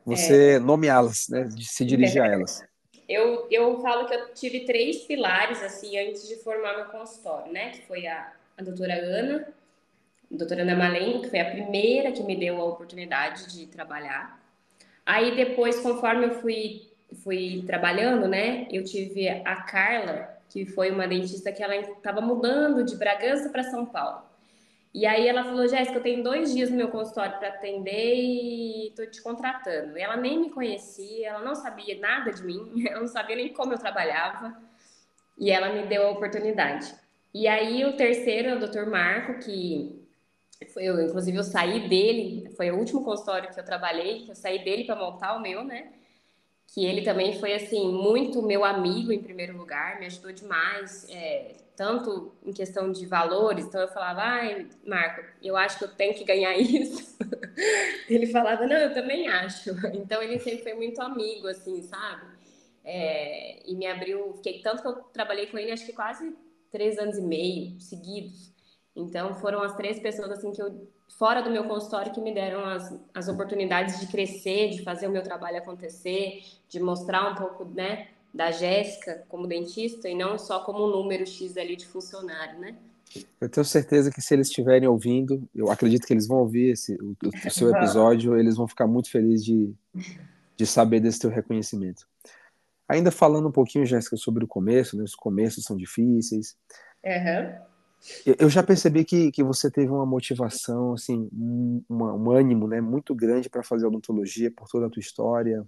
[0.06, 0.60] você é.
[0.60, 1.44] nomeá-las, né?
[1.44, 2.64] De se dirigir a elas.
[3.08, 7.70] Eu, eu falo que eu tive três pilares assim antes de formar meu consultório, né?
[7.70, 9.48] Que foi a, a doutora Ana,
[10.30, 14.40] doutora Ana Malengo, que foi a primeira que me deu a oportunidade de trabalhar.
[15.06, 16.82] Aí depois, conforme eu fui,
[17.24, 22.84] fui trabalhando, né, eu tive a Carla, que foi uma dentista que ela estava mudando
[22.84, 24.28] de Bragança para São Paulo.
[24.94, 28.88] E aí ela falou, Jéssica, eu tenho dois dias no meu consultório para atender e
[28.88, 29.98] estou te contratando.
[29.98, 33.74] Ela nem me conhecia, ela não sabia nada de mim, ela não sabia nem como
[33.74, 34.58] eu trabalhava.
[35.38, 36.94] E ela me deu a oportunidade.
[37.32, 38.88] E aí o terceiro é o Dr.
[38.90, 39.97] Marco, que
[40.78, 44.64] eu, inclusive, eu saí dele, foi o último consultório que eu trabalhei, que eu saí
[44.64, 45.94] dele para montar o meu, né?
[46.68, 51.56] Que ele também foi, assim, muito meu amigo em primeiro lugar, me ajudou demais, é,
[51.76, 53.66] tanto em questão de valores.
[53.66, 57.18] Então eu falava, ai, Marco, eu acho que eu tenho que ganhar isso.
[58.10, 59.70] ele falava, não, eu também acho.
[59.94, 62.26] Então ele sempre foi muito amigo, assim, sabe?
[62.84, 66.36] É, e me abriu, fiquei tanto que eu trabalhei com ele, acho que quase
[66.72, 68.57] três anos e meio seguidos.
[68.98, 72.66] Então, foram as três pessoas assim que eu, fora do meu consultório, que me deram
[72.66, 77.64] as, as oportunidades de crescer, de fazer o meu trabalho acontecer, de mostrar um pouco,
[77.66, 82.60] né, da Jéssica como dentista e não só como um número X ali de funcionário,
[82.60, 82.76] né?
[83.40, 86.96] Eu tenho certeza que se eles estiverem ouvindo, eu acredito que eles vão ouvir esse,
[86.96, 89.74] o, o seu episódio, eles vão ficar muito felizes de,
[90.58, 92.06] de saber desse teu reconhecimento.
[92.90, 95.04] Ainda falando um pouquinho, Jéssica, sobre o começo, né?
[95.04, 96.58] Os começos são difíceis.
[97.06, 97.77] Uhum.
[98.40, 103.14] Eu já percebi que, que você teve uma motivação, assim, um, um ânimo, né, muito
[103.14, 105.66] grande para fazer odontologia por toda a tua história,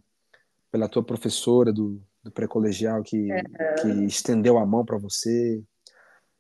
[0.71, 3.41] pela tua professora do, do pré-colegial que, uhum.
[3.81, 5.61] que estendeu a mão para você.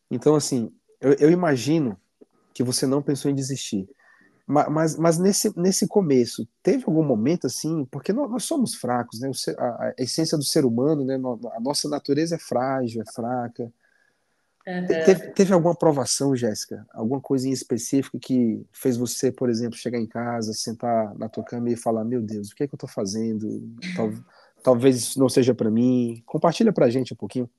[0.09, 0.71] Então, assim,
[1.01, 1.97] eu, eu, imagino
[2.53, 3.87] que você não pensou em desistir.
[4.45, 9.19] Mas, mas, mas, nesse, nesse começo, teve algum momento assim, porque nós, nós somos fracos,
[9.19, 9.29] né?
[9.57, 11.15] A, a, essência do ser humano, né?
[11.15, 13.71] A nossa natureza é frágil, é fraca.
[14.67, 14.85] Uhum.
[14.85, 16.85] Teve, teve, alguma provação, Jéssica?
[16.93, 21.43] Alguma coisa em específico que fez você, por exemplo, chegar em casa, sentar na tua
[21.43, 23.67] cama e falar: Meu Deus, o que é que eu estou fazendo?
[23.95, 24.11] Tal,
[24.61, 26.21] talvez isso não seja para mim.
[26.25, 27.49] Compartilha para a gente um pouquinho.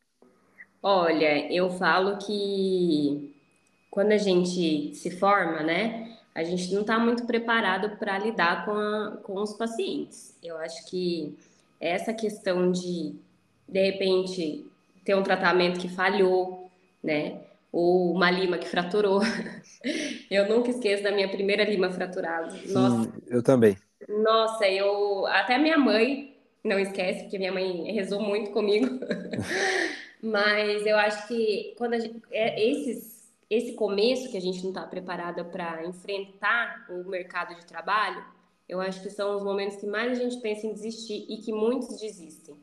[0.83, 3.35] Olha, eu falo que
[3.91, 8.73] quando a gente se forma, né, a gente não está muito preparado para lidar com,
[8.73, 10.37] a, com os pacientes.
[10.43, 11.37] Eu acho que
[11.81, 13.15] essa questão de,
[13.69, 14.67] de repente,
[15.05, 16.60] ter um tratamento que falhou,
[17.03, 17.41] né?
[17.73, 19.21] Ou uma lima que fraturou.
[20.31, 22.55] eu nunca esqueço da minha primeira lima fraturada.
[22.69, 23.13] Nossa.
[23.27, 23.77] Eu também.
[24.09, 28.87] Nossa, eu até minha mãe não esquece, porque minha mãe rezou muito comigo.
[30.23, 34.87] Mas eu acho que quando gente, é, esses esse começo que a gente não está
[34.87, 38.25] preparada para enfrentar o mercado de trabalho,
[38.69, 41.53] eu acho que são os momentos que mais a gente pensa em desistir e que
[41.53, 42.57] muitos desistem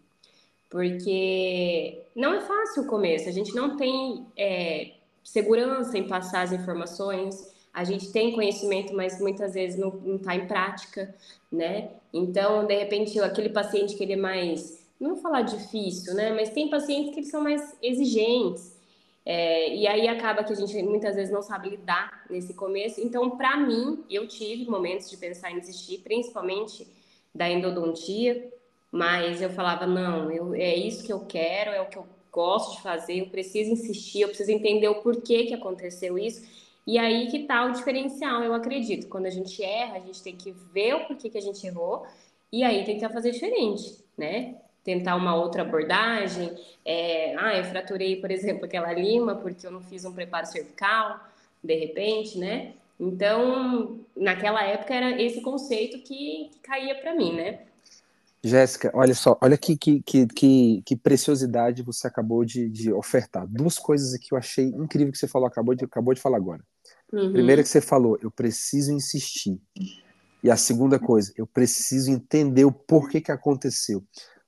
[0.69, 4.91] porque não é fácil o começo, a gente não tem é,
[5.23, 10.47] segurança em passar as informações, a gente tem conhecimento, mas muitas vezes não está em
[10.47, 11.13] prática,
[11.51, 11.91] né?
[12.11, 16.33] Então, de repente, aquele paciente que ele é mais, não vou falar difícil, né?
[16.33, 18.75] Mas tem pacientes que eles são mais exigentes,
[19.29, 23.01] é, e aí acaba que a gente muitas vezes não sabe lidar nesse começo.
[23.01, 26.87] Então, para mim, eu tive momentos de pensar em desistir, principalmente
[27.35, 28.49] da endodontia,
[28.91, 32.77] mas eu falava, não, eu, é isso que eu quero, é o que eu gosto
[32.77, 36.47] de fazer, eu preciso insistir, eu preciso entender o porquê que aconteceu isso.
[36.85, 39.07] E aí que tá o diferencial, eu acredito.
[39.07, 42.05] Quando a gente erra, a gente tem que ver o porquê que a gente errou
[42.51, 44.55] e aí tentar fazer diferente, né?
[44.83, 46.55] Tentar uma outra abordagem.
[46.85, 51.19] É, ah, eu fraturei, por exemplo, aquela lima porque eu não fiz um preparo cervical,
[51.61, 52.73] de repente, né?
[52.99, 57.59] Então, naquela época era esse conceito que, que caía para mim, né?
[58.43, 63.47] Jéssica, olha só, olha que, que, que, que, preciosidade você acabou de, de, ofertar.
[63.47, 66.63] Duas coisas que eu achei incrível que você falou, acabou de, acabou de falar agora.
[67.11, 67.33] Uhum.
[67.33, 69.59] Primeira que você falou, eu preciso insistir.
[70.43, 74.03] E a segunda coisa, eu preciso entender o porquê que aconteceu.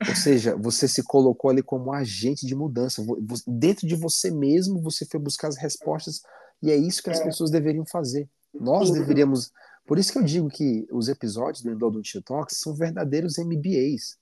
[0.07, 3.03] Ou seja, você se colocou ali como agente de mudança.
[3.45, 6.21] Dentro de você mesmo, você foi buscar as respostas.
[6.61, 7.23] E é isso que as é.
[7.23, 8.29] pessoas deveriam fazer.
[8.53, 9.51] Nós deveríamos
[9.89, 14.19] por isso que eu digo que os episódios do Endodontia Talks são verdadeiros MBAs.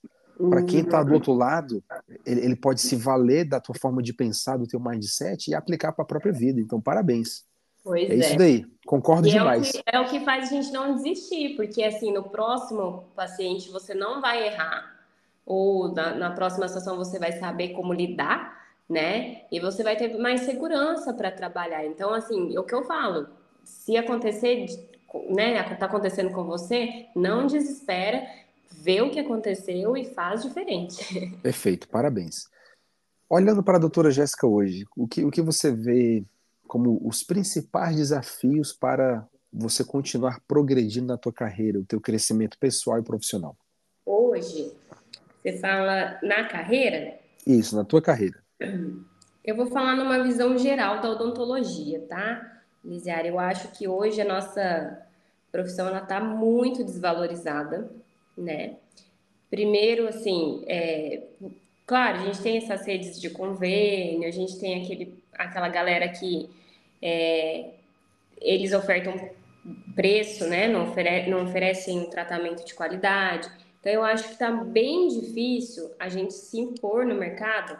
[0.48, 1.84] Para quem está do outro lado,
[2.24, 5.92] ele, ele, pode se valer da tua forma de pensar, do teu mindset e aplicar
[5.92, 6.58] para a própria vida.
[6.58, 7.44] Então, parabéns.
[7.84, 8.16] Pois é, é.
[8.16, 8.64] isso daí.
[8.86, 9.66] Concordo e demais.
[9.66, 13.04] É o, que, é o que faz a gente não desistir, porque assim, no próximo
[13.14, 15.04] paciente você não vai errar,
[15.44, 18.56] ou na, na próxima sessão você vai saber como lidar,
[18.88, 19.42] né?
[19.52, 21.84] E você vai ter mais segurança para trabalhar.
[21.84, 23.28] Então, assim, é o que eu falo,
[23.64, 24.64] se acontecer
[25.30, 28.26] né, tá acontecendo com você, não desespera,
[28.70, 31.30] vê o que aconteceu e faz diferente.
[31.42, 32.48] Perfeito, parabéns.
[33.28, 36.24] Olhando para a doutora Jéssica hoje, o que, o que você vê
[36.66, 42.98] como os principais desafios para você continuar progredindo na tua carreira, o teu crescimento pessoal
[42.98, 43.56] e profissional?
[44.04, 44.72] Hoje,
[45.42, 47.18] você fala na carreira?
[47.46, 48.42] Isso, na tua carreira.
[49.44, 52.57] Eu vou falar numa visão geral da odontologia, tá?
[52.84, 55.06] Lisiara, eu acho que hoje a nossa
[55.50, 57.90] profissão está muito desvalorizada,
[58.36, 58.76] né?
[59.50, 61.22] Primeiro, assim, é,
[61.86, 66.48] claro, a gente tem essas redes de convênio, a gente tem aquele, aquela galera que
[67.00, 67.70] é,
[68.40, 69.30] eles ofertam
[69.94, 70.68] preço, né?
[70.68, 73.50] Não, ofere não oferecem um tratamento de qualidade.
[73.80, 77.78] Então, eu acho que está bem difícil a gente se impor no mercado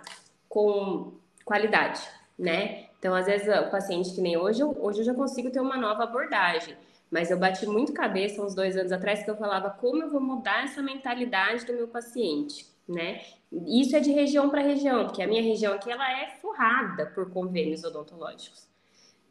[0.48, 1.12] com
[1.44, 2.00] qualidade,
[2.38, 2.88] né?
[2.98, 6.03] Então, às vezes, o paciente que nem hoje, hoje eu já consigo ter uma nova
[6.03, 6.76] abordagem.
[7.11, 10.20] Mas eu bati muito cabeça uns dois anos atrás que eu falava como eu vou
[10.20, 13.22] mudar essa mentalidade do meu paciente, né?
[13.66, 17.30] Isso é de região para região, porque a minha região aqui ela é forrada por
[17.30, 18.68] convênios odontológicos.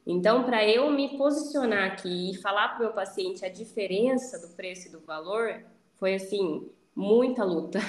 [0.07, 4.55] Então, para eu me posicionar aqui e falar para o meu paciente a diferença do
[4.55, 5.61] preço e do valor,
[5.99, 7.79] foi assim, muita luta.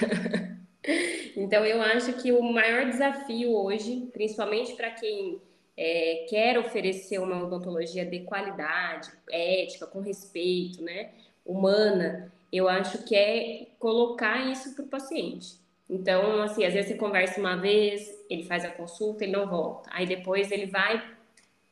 [1.37, 5.41] então, eu acho que o maior desafio hoje, principalmente para quem
[5.81, 11.11] é, quer oferecer uma odontologia de qualidade, ética, com respeito, né,
[11.47, 15.57] humana, eu acho que é colocar isso para o paciente.
[15.89, 19.89] Então, assim, às vezes você conversa uma vez, ele faz a consulta, ele não volta.
[19.93, 21.03] Aí depois ele vai,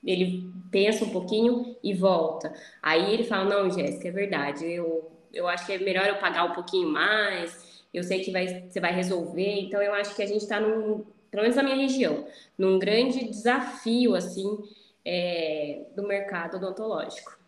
[0.04, 2.54] ele pensa um pouquinho e volta.
[2.80, 6.44] Aí ele fala, não, Jéssica, é verdade, eu, eu acho que é melhor eu pagar
[6.44, 9.62] um pouquinho mais, eu sei que vai, você vai resolver.
[9.62, 11.04] Então, eu acho que a gente está num,
[11.36, 12.26] pelo menos na minha região,
[12.56, 14.58] num grande desafio, assim,
[15.04, 17.38] é, do mercado odontológico.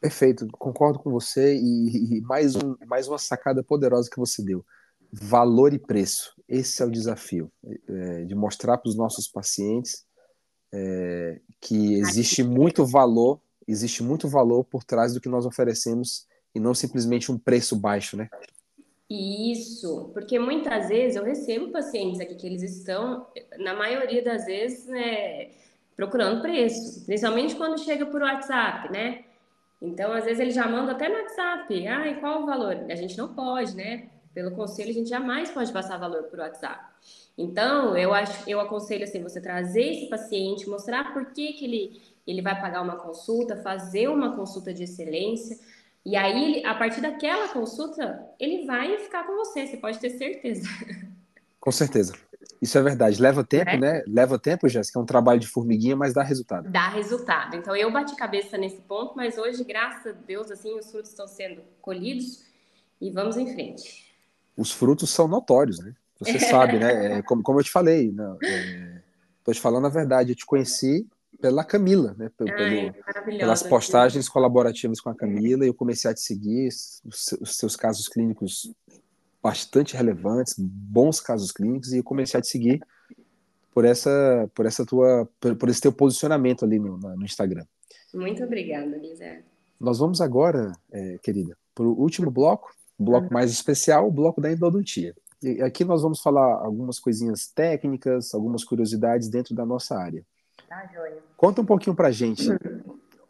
[0.00, 4.66] Perfeito, concordo com você e, e, mais, um, mais uma sacada poderosa que você deu.
[5.12, 6.34] Valor e preço.
[6.48, 7.52] Esse é o desafio,
[7.88, 10.04] é, de mostrar para os nossos pacientes
[10.74, 16.58] é, que existe muito valor, existe muito valor por trás do que nós oferecemos e
[16.58, 18.28] não simplesmente um preço baixo, né?
[19.10, 23.26] Isso, porque muitas vezes eu recebo pacientes aqui que eles estão,
[23.58, 25.50] na maioria das vezes, né,
[25.96, 29.24] procurando preço, principalmente quando chega por WhatsApp, né?
[29.82, 32.76] Então, às vezes ele já manda até no WhatsApp, ah, e qual o valor?
[32.88, 34.08] A gente não pode, né?
[34.32, 36.84] Pelo conselho, a gente jamais pode passar valor por WhatsApp.
[37.36, 42.02] Então, eu acho, eu aconselho assim, você trazer esse paciente, mostrar por que, que ele,
[42.26, 45.58] ele vai pagar uma consulta, fazer uma consulta de excelência,
[46.04, 50.68] e aí, a partir daquela consulta, ele vai ficar com você, você pode ter certeza.
[51.60, 52.14] Com certeza.
[52.60, 53.20] Isso é verdade.
[53.20, 53.76] Leva tempo, é?
[53.76, 54.02] né?
[54.06, 54.98] Leva tempo, Jéssica.
[54.98, 56.70] É um trabalho de formiguinha, mas dá resultado.
[56.70, 57.56] Dá resultado.
[57.56, 61.26] Então, eu bati cabeça nesse ponto, mas hoje, graças a Deus, assim, os frutos estão
[61.26, 62.44] sendo colhidos
[63.00, 64.10] e vamos em frente.
[64.56, 65.94] Os frutos são notórios, né?
[66.18, 66.90] Você sabe, né?
[67.18, 68.36] É, como, como eu te falei, né?
[69.38, 70.32] Estou te falando a verdade.
[70.32, 71.06] Eu te conheci
[71.40, 72.30] pela Camila, né?
[72.36, 72.92] Pelo, Ai,
[73.38, 77.02] pelas postagens colaborativas com a Camila, e eu comecei a te seguir, os,
[77.40, 78.72] os seus casos clínicos
[79.42, 82.80] bastante relevantes, bons casos clínicos, e eu comecei a te seguir
[83.72, 87.64] por essa, por essa tua, por, por esse teu posicionamento ali no, no Instagram.
[88.12, 89.38] Muito obrigada, Lisa.
[89.78, 93.32] Nós vamos agora, é, querida, para o último bloco, bloco uhum.
[93.32, 95.14] mais especial, o bloco da endodontia.
[95.42, 100.22] E aqui nós vamos falar algumas coisinhas técnicas, algumas curiosidades dentro da nossa área.
[100.70, 101.18] Tá, joia.
[101.36, 102.46] Conta um pouquinho pra gente.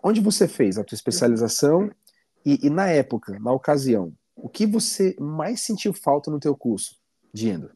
[0.03, 1.91] Onde você fez a tua especialização
[2.45, 6.99] e, e, na época, na ocasião, o que você mais sentiu falta no teu curso
[7.33, 7.71] de endo?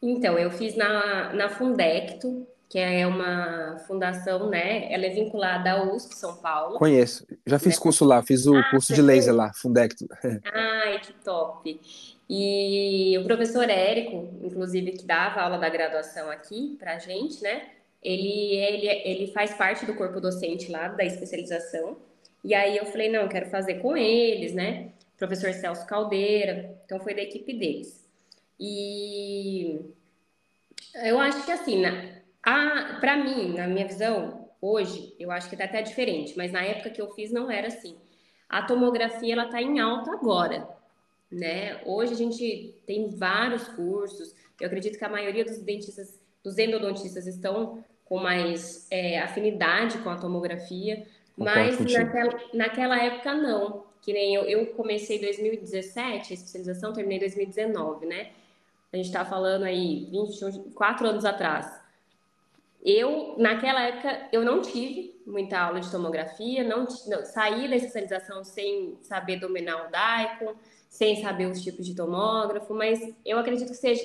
[0.00, 4.90] Então, eu fiz na, na Fundecto, que é uma fundação, né?
[4.90, 6.78] Ela é vinculada à USP São Paulo.
[6.78, 7.26] Conheço.
[7.44, 7.82] Já fiz né?
[7.82, 10.06] curso lá, fiz o ah, curso de laser lá, Fundecto.
[10.54, 11.78] Ai, que top.
[12.30, 17.79] E o professor Érico, inclusive, que dava aula da graduação aqui pra gente, né?
[18.02, 21.96] Ele, ele, ele faz parte do corpo docente lá, da especialização.
[22.42, 24.92] E aí eu falei, não, quero fazer com eles, né?
[25.18, 28.08] Professor Celso Caldeira, então foi da equipe deles.
[28.58, 29.80] E
[31.04, 31.82] eu acho que assim,
[32.42, 36.90] para mim, na minha visão, hoje, eu acho que tá até diferente, mas na época
[36.90, 37.96] que eu fiz não era assim.
[38.48, 40.68] A tomografia, ela tá em alta agora,
[41.30, 41.80] né?
[41.84, 47.26] Hoje a gente tem vários cursos, eu acredito que a maioria dos dentistas, dos endodontistas
[47.26, 53.84] estão com mais é, afinidade com a tomografia, mas naquela, naquela, época não.
[54.02, 58.30] Que nem eu, eu comecei em 2017, a especialização terminei em 2019, né?
[58.92, 61.80] A gente está falando aí 24 anos atrás.
[62.82, 68.42] Eu, naquela época, eu não tive muita aula de tomografia, não, não saí da especialização
[68.42, 70.54] sem saber dominar o DAICOM,
[70.88, 74.02] sem saber os tipos de tomógrafo, mas eu acredito que seja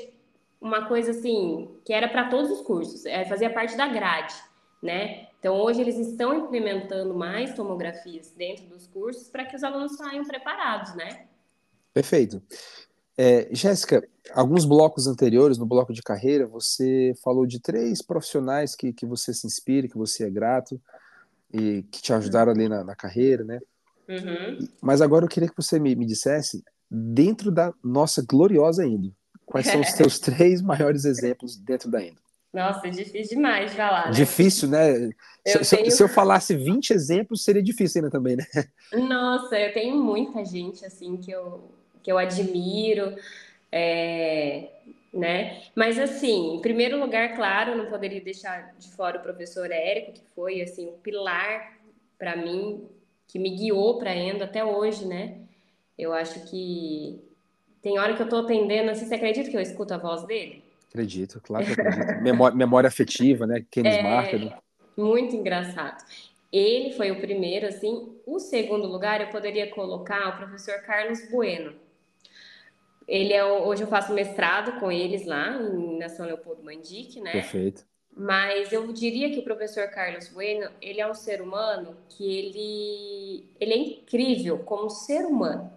[0.66, 4.34] uma coisa assim, que era para todos os cursos, é, fazia parte da grade,
[4.82, 5.28] né?
[5.40, 10.26] Então, hoje eles estão implementando mais tomografias dentro dos cursos para que os alunos saiam
[10.26, 11.28] preparados, né?
[11.94, 12.42] Perfeito.
[13.16, 18.92] É, Jéssica, alguns blocos anteriores, no bloco de carreira, você falou de três profissionais que,
[18.92, 20.82] que você se inspira, que você é grato
[21.54, 23.60] e que te ajudaram ali na, na carreira, né?
[24.10, 24.68] Uhum.
[24.82, 29.16] Mas agora eu queria que você me, me dissesse, dentro da nossa gloriosa Indo,
[29.56, 32.20] Quais são os seus três maiores exemplos dentro da Endo?
[32.54, 34.08] Nossa, é difícil demais de falar.
[34.08, 34.12] Né?
[34.12, 35.10] Difícil, né?
[35.46, 35.92] Eu se, tenho...
[35.92, 38.46] se, eu falasse 20 exemplos, seria difícil ainda também, né?
[38.92, 41.72] Nossa, eu tenho muita gente, assim, que eu,
[42.04, 43.16] que eu admiro,
[43.72, 44.68] é,
[45.14, 45.62] né?
[45.74, 50.24] Mas, assim, em primeiro lugar, claro, não poderia deixar de fora o professor Érico, que
[50.36, 51.78] foi, assim, o pilar
[52.20, 52.90] para mim,
[53.26, 55.38] que me guiou para a Endo até hoje, né?
[55.98, 57.25] Eu acho que
[57.86, 60.64] tem hora que eu tô atendendo, assim, você acredita que eu escuto a voz dele?
[60.90, 62.20] Acredito, claro que acredito.
[62.20, 63.64] memória, memória afetiva, né?
[63.70, 64.40] Quem é, marca.
[64.40, 64.58] Né?
[64.98, 66.04] Muito engraçado.
[66.52, 68.12] Ele foi o primeiro, assim.
[68.26, 71.74] O segundo lugar eu poderia colocar o professor Carlos Bueno.
[73.08, 75.52] Ele é hoje eu faço mestrado com eles lá
[76.00, 77.34] na São Leopoldo Mandique, né?
[77.34, 77.86] Perfeito.
[78.18, 83.46] Mas eu diria que o professor Carlos Bueno, ele é um ser humano que ele,
[83.60, 85.75] ele é incrível como ser humano.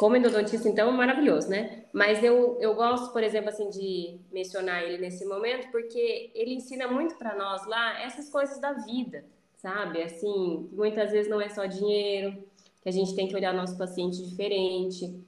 [0.00, 1.84] Como endodontista, então, é maravilhoso, né?
[1.92, 6.88] Mas eu, eu gosto, por exemplo, assim, de mencionar ele nesse momento, porque ele ensina
[6.88, 9.26] muito para nós lá essas coisas da vida,
[9.58, 10.02] sabe?
[10.02, 12.42] Assim, muitas vezes não é só dinheiro,
[12.82, 15.22] que a gente tem que olhar nosso paciente diferente.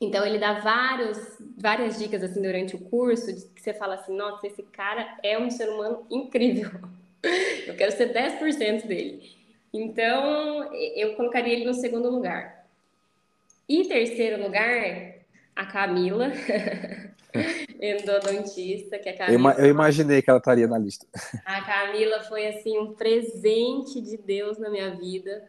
[0.00, 1.18] Então, ele dá vários,
[1.58, 3.26] várias dicas, assim, durante o curso,
[3.56, 6.70] que você fala assim, nossa, esse cara é um ser humano incrível.
[7.66, 9.32] Eu quero ser 10% dele.
[9.72, 12.55] Então, eu colocaria ele no segundo lugar.
[13.68, 15.16] E terceiro lugar,
[15.54, 16.30] a Camila,
[17.80, 19.54] endodontista, que a Camila...
[19.58, 21.06] Eu, imaginei que ela estaria na lista.
[21.44, 25.48] A Camila foi, assim, um presente de Deus na minha vida.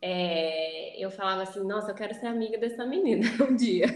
[0.00, 3.86] É, eu falava assim, nossa, eu quero ser amiga dessa menina um dia.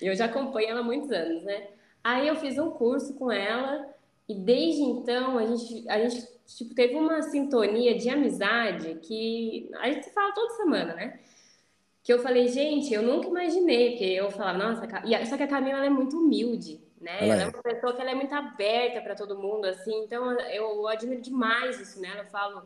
[0.00, 1.68] eu já acompanho ela há muitos anos, né?
[2.02, 3.86] Aí eu fiz um curso com ela
[4.26, 9.90] e desde então a gente, a gente tipo, teve uma sintonia de amizade que a
[9.90, 11.18] gente fala toda semana, né?
[12.08, 14.80] Que eu falei, gente, eu nunca imaginei, porque eu falava, nossa,
[15.26, 17.18] só que a Camila é muito humilde, né?
[17.20, 17.44] Ela, ela é.
[17.44, 21.20] é uma pessoa que ela é muito aberta para todo mundo, assim, então eu admiro
[21.20, 22.20] demais isso nela.
[22.20, 22.62] Eu falo,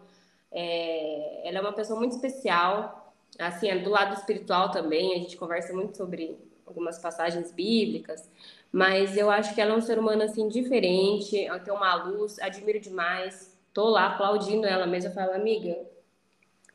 [0.52, 1.40] é...
[1.48, 5.72] ela é uma pessoa muito especial, assim, é do lado espiritual também, a gente conversa
[5.72, 8.30] muito sobre algumas passagens bíblicas,
[8.70, 12.38] mas eu acho que ela é um ser humano, assim, diferente, ela tem uma luz,
[12.38, 15.76] admiro demais, tô lá aplaudindo ela mesmo, eu falo, amiga,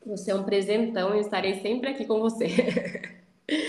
[0.04, 2.46] você é um presentão e estarei sempre aqui com você.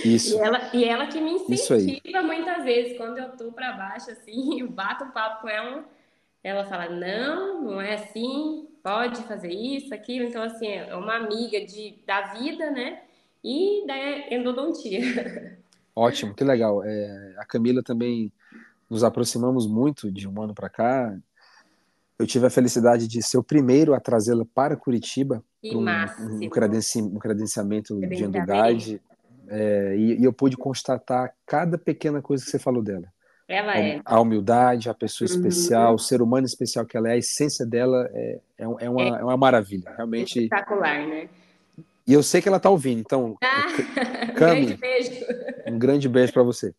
[0.04, 0.36] Isso.
[0.36, 4.60] E ela, e ela que me incentiva muitas vezes, quando eu tô para baixo, assim,
[4.60, 5.86] eu bato um papo com ela,
[6.44, 10.26] ela fala, não, não é assim, pode fazer isso, aquilo.
[10.26, 13.02] Então, assim, é uma amiga de, da vida, né?
[13.44, 13.96] E da
[14.36, 15.00] endodontia.
[15.96, 16.84] Ótimo, que legal.
[16.84, 18.32] É, a Camila também
[18.90, 21.18] nos aproximamos muito de um ano para cá.
[22.20, 25.86] Eu tive a felicidade de ser o primeiro a trazê-la para Curitiba um,
[26.46, 29.02] um, credenci, um credenciamento de Endoguide,
[29.48, 33.08] é, e, e, eu pude constatar cada pequena coisa que você falou dela.
[33.48, 34.02] Ela a, é.
[34.06, 35.36] A humildade, a pessoa uhum.
[35.36, 39.02] especial, o ser humano especial que ela é, a essência dela é, é, é uma,
[39.02, 40.44] é, é uma maravilha, realmente.
[40.44, 41.30] Espetacular, né?
[42.06, 43.38] E eu sei que ela está ouvindo, então.
[43.44, 45.12] Ah, Cami, um grande beijo.
[45.68, 46.74] Um grande beijo para você.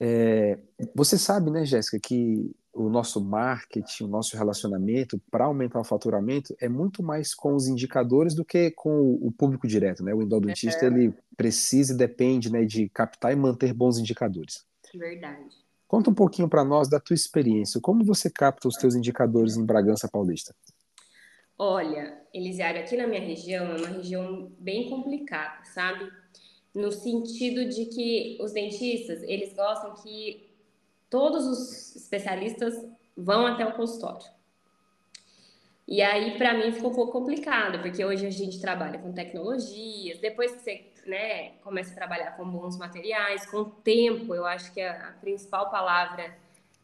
[0.00, 0.58] É,
[0.94, 6.54] você sabe, né, Jéssica, que o nosso marketing, o nosso relacionamento para aumentar o faturamento
[6.60, 10.12] é muito mais com os indicadores do que com o público direto, né?
[10.12, 10.88] O endodontista é.
[10.88, 14.66] ele precisa e depende, né, de captar e manter bons indicadores.
[14.92, 15.64] Verdade.
[15.86, 17.80] Conta um pouquinho para nós da tua experiência.
[17.80, 20.54] Como você capta os teus indicadores em Bragança Paulista?
[21.56, 26.10] Olha, Elisiário, aqui na minha região é uma região bem complicada, sabe?
[26.74, 30.43] No sentido de que os dentistas, eles gostam que
[31.14, 32.74] todos os especialistas
[33.16, 34.26] vão até o consultório.
[35.86, 40.18] E aí, para mim, ficou um pouco complicado, porque hoje a gente trabalha com tecnologias,
[40.18, 44.80] depois que você né, começa a trabalhar com bons materiais, com tempo, eu acho que
[44.80, 46.34] a, a principal palavra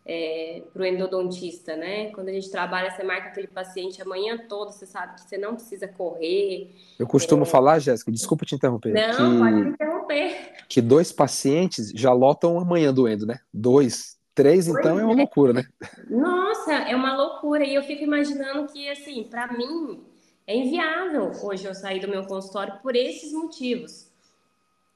[0.07, 2.13] é, para o endodontista, né?
[2.13, 5.39] Quando a gente trabalha, você marca aquele paciente a manhã toda, você sabe que você
[5.39, 6.71] não precisa correr.
[7.01, 7.47] Eu costumo é...
[7.47, 8.93] falar, Jéssica, desculpa te interromper.
[8.93, 10.53] Não, que, pode me interromper.
[10.69, 13.41] Que dois pacientes já lotam amanhã do endo, né?
[13.53, 15.65] Dois, Três, então, é uma loucura, né?
[16.09, 17.63] Nossa, é uma loucura.
[17.63, 20.03] E eu fico imaginando que, assim, para mim,
[20.47, 24.11] é inviável hoje eu sair do meu consultório por esses motivos.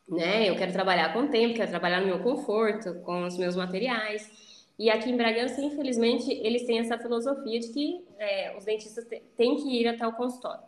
[0.08, 0.48] Né?
[0.48, 4.30] Eu quero trabalhar com tempo, quero trabalhar no meu conforto, com os meus materiais.
[4.78, 9.04] E aqui em Bragança, infelizmente, eles têm essa filosofia de que é, os dentistas
[9.36, 10.64] têm que ir até o consultório.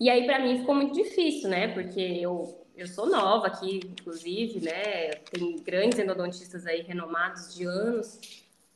[0.00, 1.68] E aí, para mim, ficou muito difícil, né?
[1.68, 5.14] Porque eu eu sou nova aqui, inclusive, né?
[5.30, 8.20] Tem grandes endodontistas aí renomados de anos.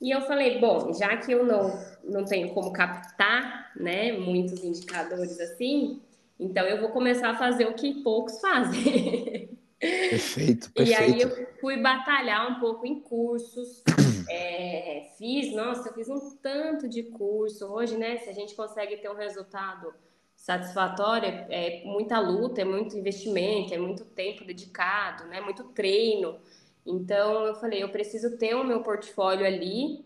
[0.00, 5.38] E eu falei, bom, já que eu não, não tenho como captar, né, muitos indicadores
[5.38, 6.00] assim,
[6.38, 9.50] então eu vou começar a fazer o que poucos fazem.
[9.78, 10.72] Perfeito, perfeito.
[10.80, 13.82] E aí eu fui batalhar um pouco em cursos,
[14.30, 17.66] é, fiz, nossa, eu fiz um tanto de curso.
[17.66, 19.92] Hoje, né, se a gente consegue ter um resultado
[20.40, 25.38] satisfatória é muita luta, é muito investimento, é muito tempo dedicado, né?
[25.38, 26.38] Muito treino.
[26.84, 30.02] Então eu falei, eu preciso ter o meu portfólio ali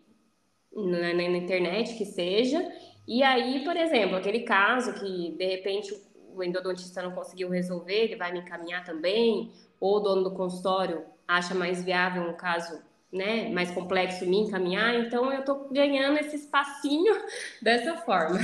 [0.75, 2.69] na, na, internet que seja.
[3.07, 5.97] E aí, por exemplo, aquele caso que de repente
[6.35, 11.05] o endodontista não conseguiu resolver, ele vai me encaminhar também, ou o dono do consultório
[11.29, 12.83] acha mais viável um caso
[13.13, 17.15] né, mais complexo me encaminhar, então eu estou ganhando esse espacinho
[17.63, 18.41] dessa forma.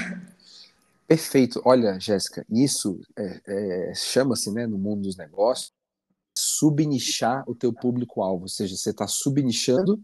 [1.10, 1.60] Perfeito.
[1.64, 5.72] Olha, Jéssica, isso é, é, chama-se, né, no mundo dos negócios,
[6.38, 10.00] subnichar o teu público-alvo, ou seja, você está subnichando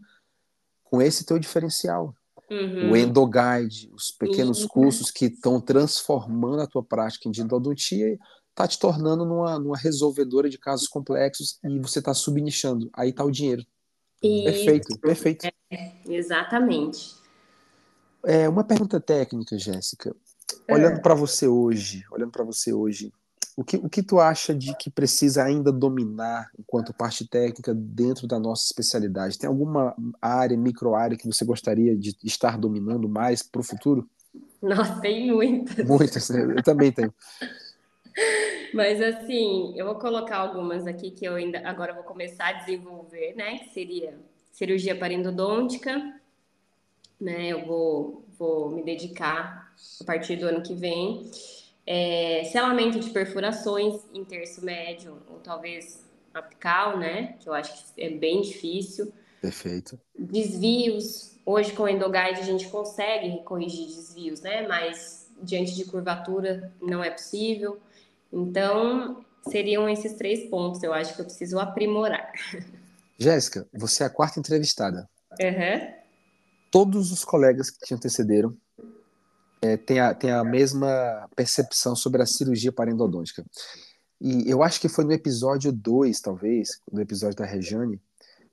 [0.83, 2.13] com esse teu diferencial.
[2.51, 2.91] Uhum.
[2.91, 4.67] O endoguide, os pequenos uhum.
[4.67, 8.19] cursos que estão transformando a tua prática em endodontia
[8.53, 12.89] tá te tornando numa, numa resolvedora de casos complexos e você tá subnichando.
[12.91, 13.65] Aí tá o dinheiro.
[14.21, 14.43] Isso.
[14.43, 15.47] Perfeito, perfeito.
[15.71, 17.15] É, exatamente.
[18.25, 20.13] É, uma pergunta técnica, Jéssica.
[20.69, 21.01] Olhando é.
[21.01, 23.11] para você hoje, olhando para você hoje,
[23.55, 28.27] o que, o que tu acha de que precisa ainda dominar enquanto parte técnica dentro
[28.27, 29.39] da nossa especialidade?
[29.39, 34.07] Tem alguma área, micro-área que você gostaria de estar dominando mais para o futuro?
[34.61, 35.87] Nossa, tem muitas.
[35.87, 36.53] Muitas, né?
[36.57, 37.11] eu também tenho.
[38.73, 43.33] Mas assim, eu vou colocar algumas aqui que eu ainda agora vou começar a desenvolver,
[43.35, 43.59] né?
[43.59, 44.19] Que seria
[44.51, 46.19] cirurgia parendodôntica,
[47.19, 47.47] né?
[47.47, 51.29] Eu vou, vou me dedicar a partir do ano que vem
[51.87, 57.37] é, selamento de perfurações em terço médio, ou talvez apical, né?
[57.39, 59.13] Que eu acho que é bem difícil.
[59.41, 59.99] Perfeito.
[60.17, 61.37] Desvios.
[61.45, 64.67] Hoje com endoguide a gente consegue corrigir desvios, né?
[64.67, 67.79] Mas diante de curvatura não é possível.
[68.33, 72.31] Então, seriam esses três pontos, eu acho que eu preciso aprimorar.
[73.17, 75.09] Jéssica, você é a quarta entrevistada.
[75.39, 75.96] Uhum.
[76.77, 78.55] Todos os colegas que te antecederam
[79.63, 83.43] é, tem, a, a mesma percepção sobre a cirurgia parendodôntica.
[84.21, 87.99] E eu acho que foi no episódio 2, talvez, no episódio da Rejane,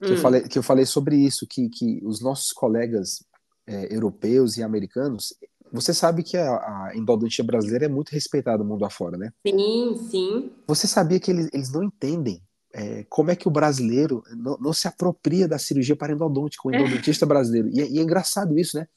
[0.00, 0.14] que, hum.
[0.14, 3.22] eu, falei, que eu falei sobre isso, que, que os nossos colegas
[3.66, 5.34] é, europeus e americanos,
[5.70, 9.34] você sabe que a, a, endodontia brasileira é muito respeitada no mundo afora, né?
[9.46, 10.52] Sim, sim.
[10.66, 12.42] Você sabia que eles, eles não entendem
[12.74, 17.24] é, como é que o brasileiro não, não se apropria da cirurgia parendodôntica, o endodontista
[17.24, 17.68] brasileiro.
[17.68, 18.88] E, é, e é engraçado isso, né?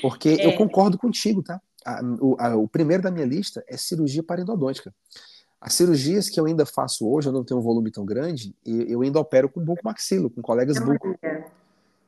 [0.00, 0.46] Porque é.
[0.46, 1.60] eu concordo contigo, tá?
[1.84, 4.94] A, o, a, o, primeiro da minha lista é cirurgia parendodôntica.
[5.60, 9.02] As cirurgias que eu ainda faço hoje, eu não tenho um volume tão grande, eu
[9.02, 11.18] ainda opero com buco maxilo, com colegas buco.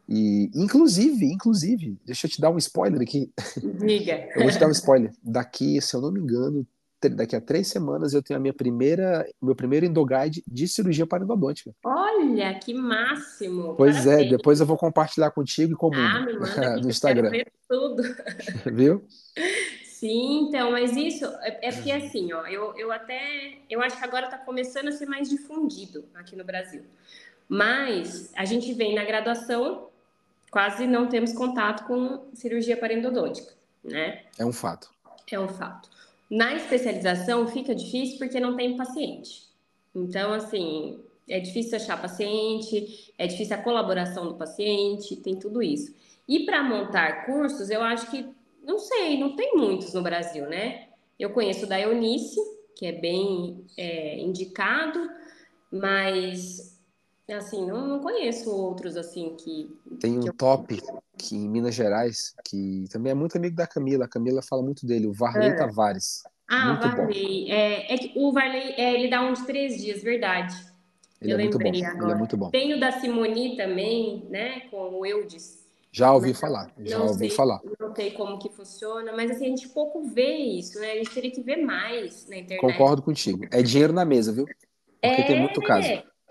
[0.09, 3.33] E, inclusive, inclusive, deixa eu te dar um spoiler aqui.
[3.81, 4.29] Diga.
[4.37, 5.13] eu vou te dar um spoiler.
[5.21, 6.65] Daqui, se eu não me engano,
[7.09, 11.75] daqui a três semanas eu tenho a minha primeira, meu primeiro endoguide de cirurgia parendodôntica.
[11.85, 13.75] Olha, que máximo!
[13.77, 14.27] Pois é, Parabéns.
[14.27, 17.31] é, depois eu vou compartilhar contigo e com ah, me manda no Instagram.
[17.31, 18.03] Quero ver tudo.
[18.75, 19.05] Viu?
[19.85, 24.05] Sim, então, mas isso é, é porque assim, ó, eu, eu até eu acho que
[24.05, 26.83] agora está começando a ser mais difundido aqui no Brasil.
[27.49, 29.89] Mas a gente vem na graduação,
[30.51, 33.53] quase não temos contato com cirurgia parendodôntica,
[33.85, 34.23] né?
[34.39, 34.89] É um fato.
[35.31, 35.91] É um fato.
[36.31, 39.49] Na especialização fica difícil porque não tem paciente.
[39.95, 45.95] Então, assim, é difícil achar paciente, é difícil a colaboração do paciente, tem tudo isso.
[46.29, 48.25] E para montar cursos, eu acho que,
[48.63, 50.89] não sei, não tem muitos no Brasil, né?
[51.19, 52.41] Eu conheço da Eunice,
[52.77, 55.11] que é bem é, indicado,
[55.71, 56.80] mas
[57.37, 59.79] assim, não, não conheço outros assim que.
[60.01, 60.35] Tem um que eu...
[60.35, 60.81] top
[61.17, 64.07] que em Minas Gerais, que também é muito amigo da Camila.
[64.07, 65.55] A Camila fala muito dele, o Varley é.
[65.55, 66.23] Tavares.
[66.49, 67.51] Ah, muito o Varley.
[67.51, 70.55] É, é que o Varley, é, ele dá de três dias, verdade.
[71.21, 71.91] Ele eu é lembrei muito bom.
[71.91, 72.05] agora.
[72.05, 72.51] Ele é muito bom.
[72.51, 75.61] Tem o da Simoni também, né, com o Eudes.
[75.93, 77.61] Já ouvi falar, já ouvi sei, falar.
[77.79, 80.93] Não sei como que funciona, mas assim, a gente pouco vê isso, né?
[80.93, 82.61] A gente teria que ver mais na internet.
[82.61, 83.45] Concordo contigo.
[83.51, 84.45] É dinheiro na mesa, viu?
[84.45, 85.89] Porque é, tem muito caso.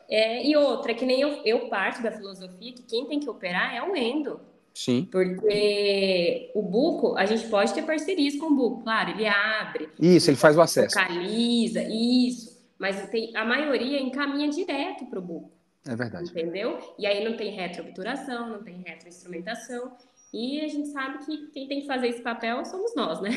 [0.09, 3.75] É, e outra, que nem eu, eu parto da filosofia que quem tem que operar
[3.75, 4.39] é o endo.
[4.73, 5.07] Sim.
[5.11, 9.89] Porque o buco, a gente pode ter parcerias com o buco, claro, ele abre.
[9.99, 10.97] Isso, ele faz o acesso.
[10.97, 12.57] Localiza, isso.
[12.79, 15.51] Mas tem, a maioria encaminha direto para o buco.
[15.87, 16.31] É verdade.
[16.31, 16.79] Entendeu?
[16.97, 19.91] E aí não tem retroobturação, não tem retroinstrumentação.
[20.31, 23.31] E a gente sabe que quem tem que fazer esse papel somos nós, né?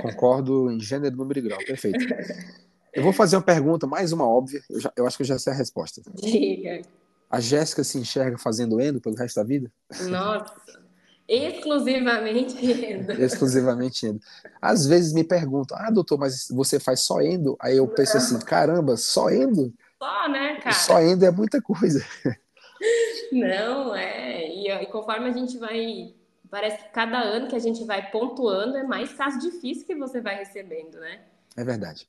[0.00, 1.58] Concordo em gênero, número e grau.
[1.58, 1.98] Perfeito.
[2.92, 4.62] Eu vou fazer uma pergunta, mais uma óbvia.
[4.68, 6.02] Eu, já, eu acho que eu já sei a resposta.
[6.14, 6.82] Diga.
[7.30, 9.70] A Jéssica se enxerga fazendo endo pelo resto da vida?
[10.08, 10.52] Nossa,
[11.28, 13.12] exclusivamente endo.
[13.22, 14.20] exclusivamente endo.
[14.60, 17.56] Às vezes me perguntam, ah, doutor, mas você faz só endo?
[17.60, 19.72] Aí eu penso assim, caramba, só endo?
[20.02, 20.74] Só, né, cara?
[20.74, 22.04] Só endo é muita coisa.
[23.30, 24.48] Não, é.
[24.48, 26.14] E, e conforme a gente vai
[26.50, 30.20] parece que cada ano que a gente vai pontuando é mais caso difícil que você
[30.20, 31.20] vai recebendo, né?
[31.56, 32.08] É verdade.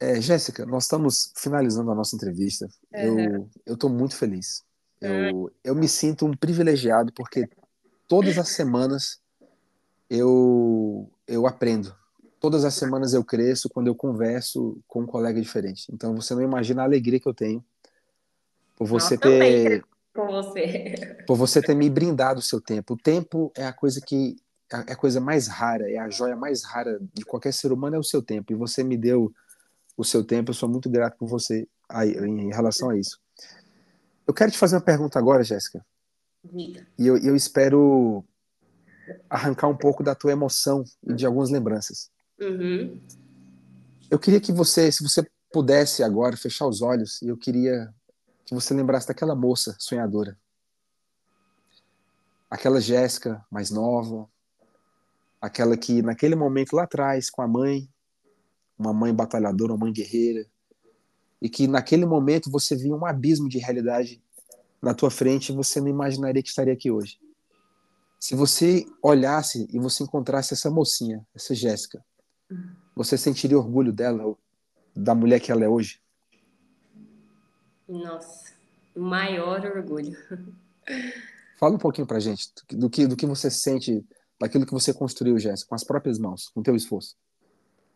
[0.00, 2.66] É, Jéssica, nós estamos finalizando a nossa entrevista.
[2.94, 3.48] Uhum.
[3.66, 4.64] Eu estou muito feliz.
[4.98, 7.48] Eu, eu me sinto um privilegiado porque
[8.08, 9.20] todas as semanas
[10.08, 11.94] eu, eu aprendo.
[12.40, 15.86] Todas as semanas eu cresço quando eu converso com um colega diferente.
[15.92, 17.62] Então você não imagina a alegria que eu tenho
[18.74, 19.84] por você Nossa, ter
[20.14, 21.24] com você.
[21.28, 22.94] por você ter me brindado o seu tempo.
[22.94, 24.36] O tempo é a coisa que
[24.72, 27.98] é a coisa mais rara, é a joia mais rara de qualquer ser humano é
[27.98, 28.52] o seu tempo.
[28.52, 29.32] E você me deu
[29.96, 30.50] o seu tempo.
[30.50, 33.20] Eu sou muito grato por você aí, em relação a isso.
[34.26, 35.84] Eu quero te fazer uma pergunta agora, Jéssica.
[36.44, 36.86] Diga.
[36.98, 38.24] E eu, eu espero
[39.28, 42.10] arrancar um pouco da tua emoção e de algumas lembranças.
[42.40, 43.00] Uhum.
[44.10, 47.92] Eu queria que você, se você pudesse agora fechar os olhos, e eu queria
[48.44, 50.38] que você lembrasse daquela moça sonhadora.
[52.48, 54.28] Aquela Jéssica mais nova,
[55.40, 57.88] aquela que naquele momento lá atrás com a mãe,
[58.80, 60.46] uma mãe batalhadora, uma mãe guerreira,
[61.40, 64.22] e que naquele momento você via um abismo de realidade
[64.80, 67.20] na tua frente e você não imaginaria que estaria aqui hoje.
[68.18, 72.02] Se você olhasse e você encontrasse essa mocinha, essa Jéssica,
[72.96, 74.34] você sentiria orgulho dela,
[74.96, 76.00] da mulher que ela é hoje?
[77.86, 78.52] Nossa,
[78.96, 80.16] maior orgulho.
[81.58, 84.02] Fala um pouquinho pra gente do que, do que você sente,
[84.40, 87.16] daquilo que você construiu, Jéssica, com as próprias mãos, com o teu esforço.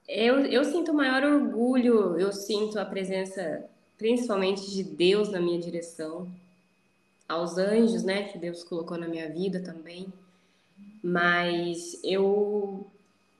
[0.07, 3.64] Eu, eu sinto maior orgulho, eu sinto a presença,
[3.96, 6.28] principalmente de Deus na minha direção,
[7.28, 10.12] aos anjos, né, que Deus colocou na minha vida também.
[11.02, 12.86] Mas eu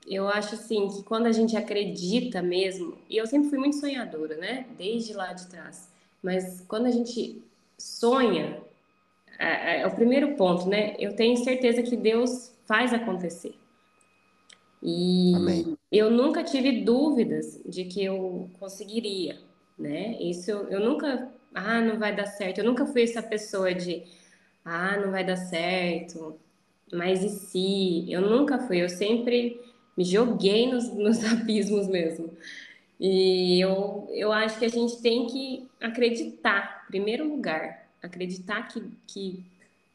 [0.07, 4.37] eu acho assim que quando a gente acredita mesmo, e eu sempre fui muito sonhadora,
[4.37, 5.89] né, desde lá de trás.
[6.21, 7.41] Mas quando a gente
[7.77, 8.61] sonha,
[9.37, 10.95] é, é o primeiro ponto, né?
[10.97, 13.55] Eu tenho certeza que Deus faz acontecer.
[14.87, 15.77] E Amém.
[15.91, 19.35] eu nunca tive dúvidas de que eu conseguiria,
[19.79, 20.15] né?
[20.21, 22.59] Isso eu, eu nunca, ah, não vai dar certo.
[22.59, 24.03] Eu nunca fui essa pessoa de,
[24.63, 26.39] ah, não vai dar certo,
[26.93, 28.05] mas e se?
[28.11, 29.59] Eu nunca fui, eu sempre
[29.97, 32.29] me joguei nos, nos abismos mesmo.
[32.99, 38.83] E eu, eu acho que a gente tem que acreditar, em primeiro lugar, acreditar que,
[39.07, 39.43] que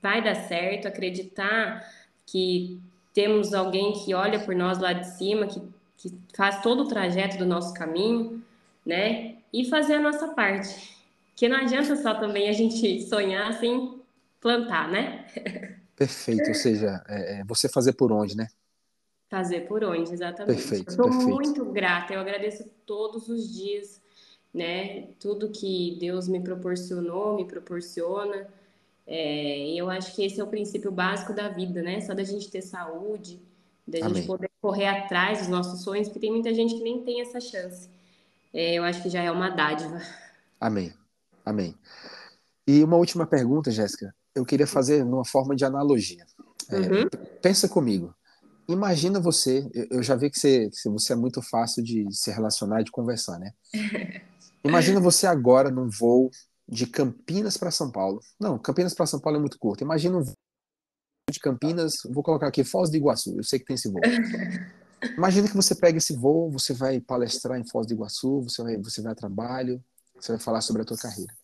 [0.02, 1.88] vai dar certo, acreditar
[2.26, 2.80] que
[3.12, 5.60] temos alguém que olha por nós lá de cima, que,
[5.96, 8.42] que faz todo o trajeto do nosso caminho,
[8.84, 9.36] né?
[9.52, 10.96] E fazer a nossa parte.
[11.34, 14.00] Que não adianta só também a gente sonhar sem
[14.40, 15.26] plantar, né?
[15.96, 18.48] Perfeito, ou seja, é, é você fazer por onde, né?
[19.28, 20.56] Fazer por onde, exatamente.
[20.56, 24.00] Perfeito, Estou muito grata, eu agradeço todos os dias,
[24.52, 25.08] né?
[25.20, 28.48] Tudo que Deus me proporcionou, me proporciona.
[29.12, 32.00] É, eu acho que esse é o princípio básico da vida, né?
[32.00, 33.42] Só da gente ter saúde,
[33.84, 34.14] da Amém.
[34.14, 37.40] gente poder correr atrás dos nossos sonhos, porque tem muita gente que nem tem essa
[37.40, 37.88] chance.
[38.54, 40.00] É, eu acho que já é uma dádiva.
[40.60, 40.92] Amém.
[41.44, 41.74] Amém.
[42.68, 44.14] E uma última pergunta, Jéssica.
[44.32, 46.24] Eu queria fazer numa forma de analogia.
[46.70, 47.08] É, uhum.
[47.42, 48.14] Pensa comigo.
[48.68, 52.80] Imagina você, eu já vi que você, que você é muito fácil de se relacionar
[52.80, 53.52] e de conversar, né?
[54.62, 56.30] Imagina você agora num voo
[56.70, 58.20] de Campinas para São Paulo.
[58.38, 59.82] Não, Campinas para São Paulo é muito curto.
[59.82, 60.24] Imagina um
[61.30, 63.36] de Campinas, vou colocar aqui Foz do Iguaçu.
[63.36, 64.00] Eu sei que tem esse voo.
[65.16, 68.76] Imagina que você pega esse voo, você vai palestrar em Foz do Iguaçu, você vai,
[68.76, 69.82] você vai a trabalho,
[70.14, 71.34] você vai falar sobre a tua carreira.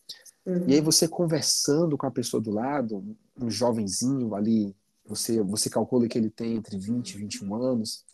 [0.45, 0.63] Uhum.
[0.67, 3.03] E aí você conversando com a pessoa do lado,
[3.39, 4.75] um jovenzinho ali,
[5.05, 8.05] você, você calcula que ele tem entre 20 e 21 anos,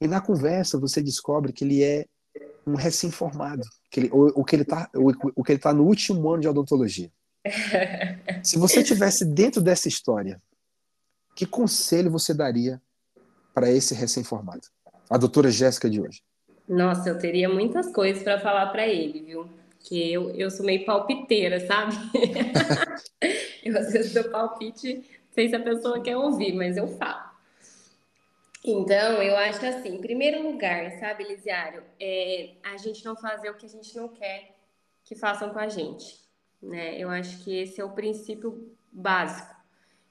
[0.00, 2.06] e na conversa você descobre que ele é
[2.66, 3.62] um recém-formado,
[3.94, 7.12] que ele, que ele está o, o, que ele tá no último ano de odontologia.
[8.42, 10.42] Se você tivesse dentro dessa história,
[11.36, 12.82] que conselho você daria
[13.54, 14.62] para esse recém-formado?
[15.08, 16.22] A doutora Jéssica de hoje.
[16.68, 19.48] Nossa, eu teria muitas coisas para falar para ele, viu?
[19.78, 21.94] Que eu, eu sou meio palpiteira, sabe?
[23.64, 27.33] eu às vezes dou palpite, não sei se a pessoa quer ouvir, mas eu falo.
[28.64, 33.54] Então, eu acho assim, em primeiro lugar, sabe, Elisiário, é a gente não fazer o
[33.54, 34.56] que a gente não quer
[35.04, 36.18] que façam com a gente,
[36.62, 36.98] né?
[36.98, 39.54] Eu acho que esse é o princípio básico.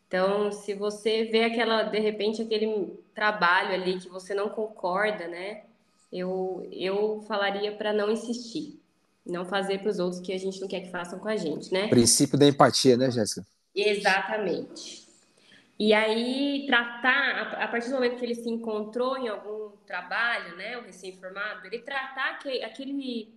[0.07, 5.63] Então, se você vê aquela, de repente, aquele trabalho ali que você não concorda, né?
[6.11, 8.79] Eu, eu falaria para não insistir,
[9.25, 11.73] não fazer para os outros que a gente não quer que façam com a gente,
[11.73, 11.87] né?
[11.87, 13.43] Princípio da empatia, né, Jéssica?
[13.73, 15.02] Exatamente.
[15.77, 20.77] E aí, tratar, a partir do momento que ele se encontrou em algum trabalho, né,
[20.77, 23.33] o recém-formado, ele tratar aquele,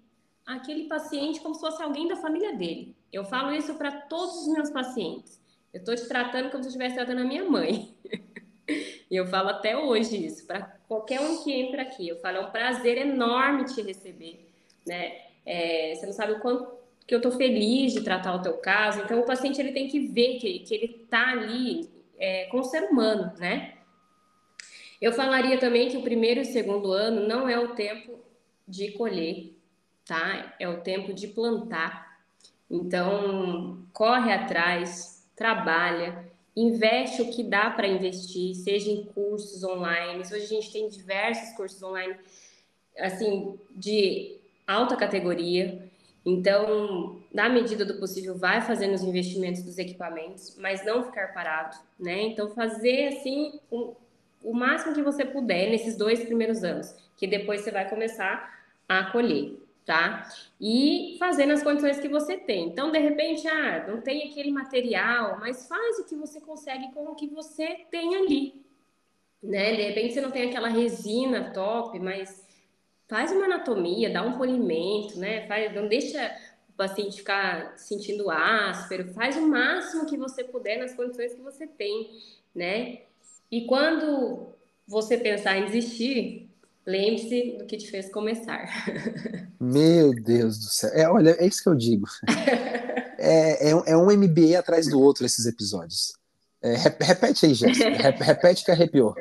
[0.46, 2.94] aquele paciente como se fosse alguém da família dele.
[3.12, 5.40] Eu falo isso para todos os meus pacientes.
[5.72, 7.94] Eu estou te tratando como se eu estivesse tratando a minha mãe.
[9.10, 12.08] e eu falo até hoje isso, para qualquer um que entra aqui.
[12.08, 14.46] Eu falo, é um prazer enorme te receber,
[14.86, 15.20] né?
[15.44, 16.76] É, você não sabe o quanto
[17.06, 19.00] que eu estou feliz de tratar o teu caso.
[19.00, 22.64] Então, o paciente ele tem que ver que, que ele está ali é, com o
[22.64, 23.74] ser humano, né?
[25.00, 28.18] Eu falaria também que o primeiro e o segundo ano não é o tempo
[28.66, 29.52] de colher,
[30.04, 30.54] tá?
[30.58, 32.18] É o tempo de plantar.
[32.70, 40.20] Então, corre atrás, trabalha, investe o que dá para investir, seja em cursos online.
[40.20, 42.16] Hoje a gente tem diversos cursos online,
[42.98, 44.36] assim, de
[44.66, 45.86] alta categoria.
[46.26, 51.76] Então, na medida do possível, vai fazendo os investimentos dos equipamentos, mas não ficar parado,
[51.96, 52.22] né?
[52.22, 53.94] Então, fazer assim o,
[54.52, 59.56] máximo que você puder nesses dois primeiros anos, que depois você vai começar a acolher,
[59.84, 60.28] tá?
[60.60, 62.70] E fazer nas condições que você tem.
[62.70, 67.04] Então, de repente, ah, não tem aquele material, mas faz o que você consegue com
[67.04, 68.66] o que você tem ali,
[69.40, 69.76] né?
[69.76, 72.45] De repente você não tem aquela resina top, mas
[73.08, 75.46] faz uma anatomia, dá um polimento, né?
[75.46, 76.34] Faz, não deixa
[76.68, 81.66] o paciente ficar sentindo áspero, faz o máximo que você puder nas condições que você
[81.66, 82.10] tem,
[82.54, 83.00] né?
[83.50, 84.48] E quando
[84.86, 86.48] você pensar em desistir,
[86.84, 88.68] lembre-se do que te fez começar.
[89.58, 90.90] Meu Deus do céu.
[90.92, 92.06] É, olha, é isso que eu digo.
[93.18, 96.12] É, é, é um MBA atrás do outro esses episódios.
[96.62, 98.10] É, repete aí, Jéssica.
[98.22, 99.14] repete que arrepiou.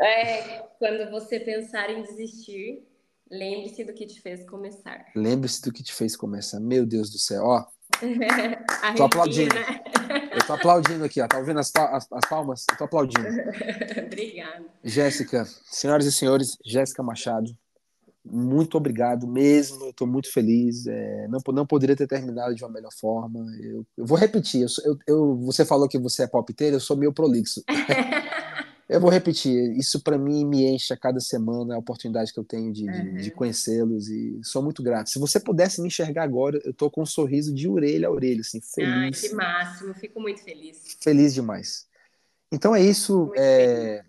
[0.00, 2.86] É, quando você pensar em desistir,
[3.30, 5.06] lembre-se do que te fez começar.
[5.16, 6.60] Lembre-se do que te fez começar.
[6.60, 7.42] Meu Deus do céu.
[7.42, 7.64] Ó,
[8.94, 9.54] tô aplaudindo.
[9.54, 9.82] Né?
[10.30, 11.26] Eu tô aplaudindo aqui, ó.
[11.26, 12.66] Tá ouvindo as, as, as palmas?
[12.70, 13.26] Eu tô aplaudindo.
[14.04, 14.66] Obrigada.
[14.84, 17.56] Jéssica, senhoras e senhores, Jéssica Machado,
[18.22, 19.84] muito obrigado mesmo.
[19.84, 20.86] Eu tô muito feliz.
[20.86, 23.40] É, não, não poderia ter terminado de uma melhor forma.
[23.60, 24.66] Eu, eu vou repetir.
[24.84, 27.62] Eu, eu, você falou que você é palpiteiro, eu sou meio prolixo.
[28.88, 32.44] Eu vou repetir, isso para mim me enche a cada semana a oportunidade que eu
[32.44, 33.14] tenho de, uhum.
[33.14, 35.08] de, de conhecê-los e sou muito grato.
[35.08, 38.42] Se você pudesse me enxergar agora, eu tô com um sorriso de orelha a orelha,
[38.42, 38.92] assim, feliz.
[38.92, 40.96] Ai, que máximo, fico muito feliz.
[41.00, 41.86] Feliz demais.
[42.52, 44.04] Então é isso, é,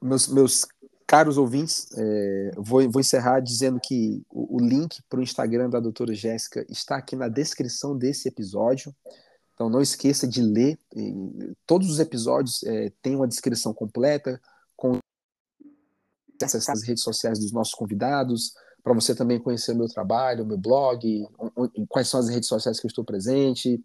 [0.00, 0.66] meus, meus
[1.06, 5.78] caros ouvintes, é, vou, vou encerrar dizendo que o, o link para o Instagram da
[5.78, 8.94] doutora Jéssica está aqui na descrição desse episódio.
[9.56, 10.78] Então não esqueça de ler.
[11.66, 14.38] Todos os episódios é, têm uma descrição completa
[14.76, 14.98] com
[16.40, 18.52] essas redes sociais dos nossos convidados,
[18.84, 21.26] para você também conhecer o meu trabalho, o meu blog,
[21.88, 23.82] quais são as redes sociais que eu estou presente.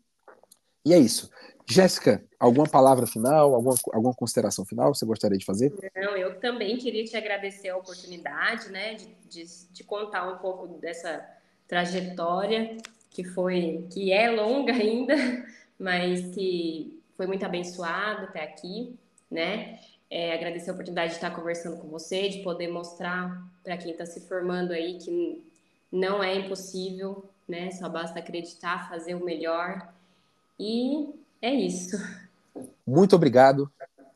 [0.86, 1.30] E é isso.
[1.65, 5.74] Jéssica, alguma palavra final, alguma, alguma consideração final você gostaria de fazer?
[5.95, 10.67] Não, eu também queria te agradecer a oportunidade, né, de, de, de contar um pouco
[10.80, 11.26] dessa
[11.65, 12.76] trajetória
[13.09, 15.13] que foi, que é longa ainda,
[15.82, 18.96] mas que foi muito abençoado até aqui,
[19.30, 19.80] né?
[20.10, 24.06] É, agradecer a oportunidade de estar conversando com você, de poder mostrar para quem está
[24.06, 25.44] se formando aí que
[25.92, 27.72] não é impossível, né?
[27.72, 29.92] Só basta acreditar, fazer o melhor.
[30.60, 31.10] E
[31.42, 31.98] é isso.
[32.86, 33.72] Muito obrigado.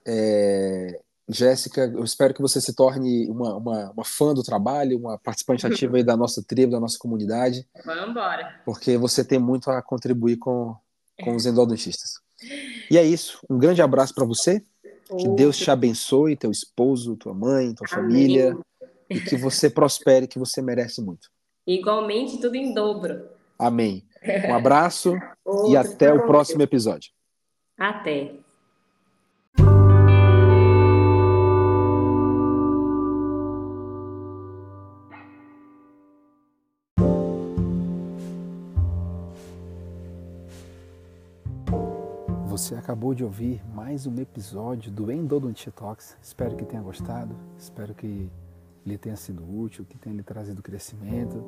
[0.05, 0.99] É...
[1.28, 5.66] Jéssica, eu espero que você se torne uma, uma, uma, fã do trabalho, uma participante
[5.66, 7.68] ativa aí da nossa tribo, da nossa comunidade.
[7.84, 8.61] Vamos embora.
[8.63, 10.78] Porque você tem muito a contribuir com,
[11.22, 12.20] com os endodontistas.
[12.89, 13.39] E é isso.
[13.49, 14.61] Um grande abraço para você.
[15.18, 18.11] Que Deus te abençoe, teu esposo, tua mãe, tua Amém.
[18.11, 18.57] família.
[19.09, 21.30] E que você prospere, que você merece muito.
[21.66, 23.28] Igualmente, tudo em dobro.
[23.57, 24.03] Amém.
[24.49, 25.13] Um abraço
[25.70, 27.11] e até o próximo episódio.
[27.78, 28.34] Até.
[42.66, 46.18] Você acabou de ouvir mais um episódio do Endodontia Talks.
[46.20, 48.28] Espero que tenha gostado, espero que
[48.84, 51.45] lhe tenha sido útil, que tenha lhe trazido crescimento.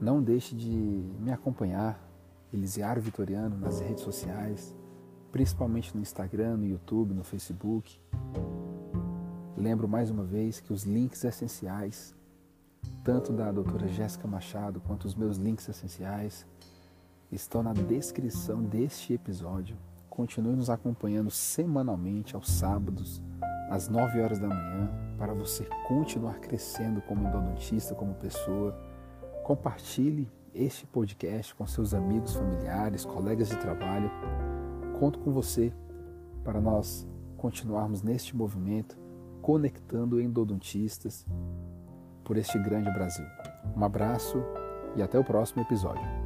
[0.00, 2.04] Não deixe de me acompanhar,
[2.52, 4.74] Elisiário Vitoriano, nas redes sociais,
[5.30, 8.00] principalmente no Instagram, no YouTube, no Facebook.
[9.56, 12.12] Lembro mais uma vez que os links essenciais,
[13.04, 16.44] tanto da doutora Jéssica Machado quanto os meus links essenciais,
[17.30, 19.76] estão na descrição deste episódio
[20.20, 23.22] continue nos acompanhando semanalmente aos sábados,
[23.70, 28.78] às 9 horas da manhã, para você continuar crescendo como endodontista, como pessoa.
[29.42, 34.10] Compartilhe este podcast com seus amigos, familiares, colegas de trabalho.
[34.98, 35.72] Conto com você
[36.44, 37.08] para nós
[37.38, 38.98] continuarmos neste movimento,
[39.40, 41.24] conectando endodontistas
[42.22, 43.24] por este grande Brasil.
[43.74, 44.36] Um abraço
[44.96, 46.19] e até o próximo episódio.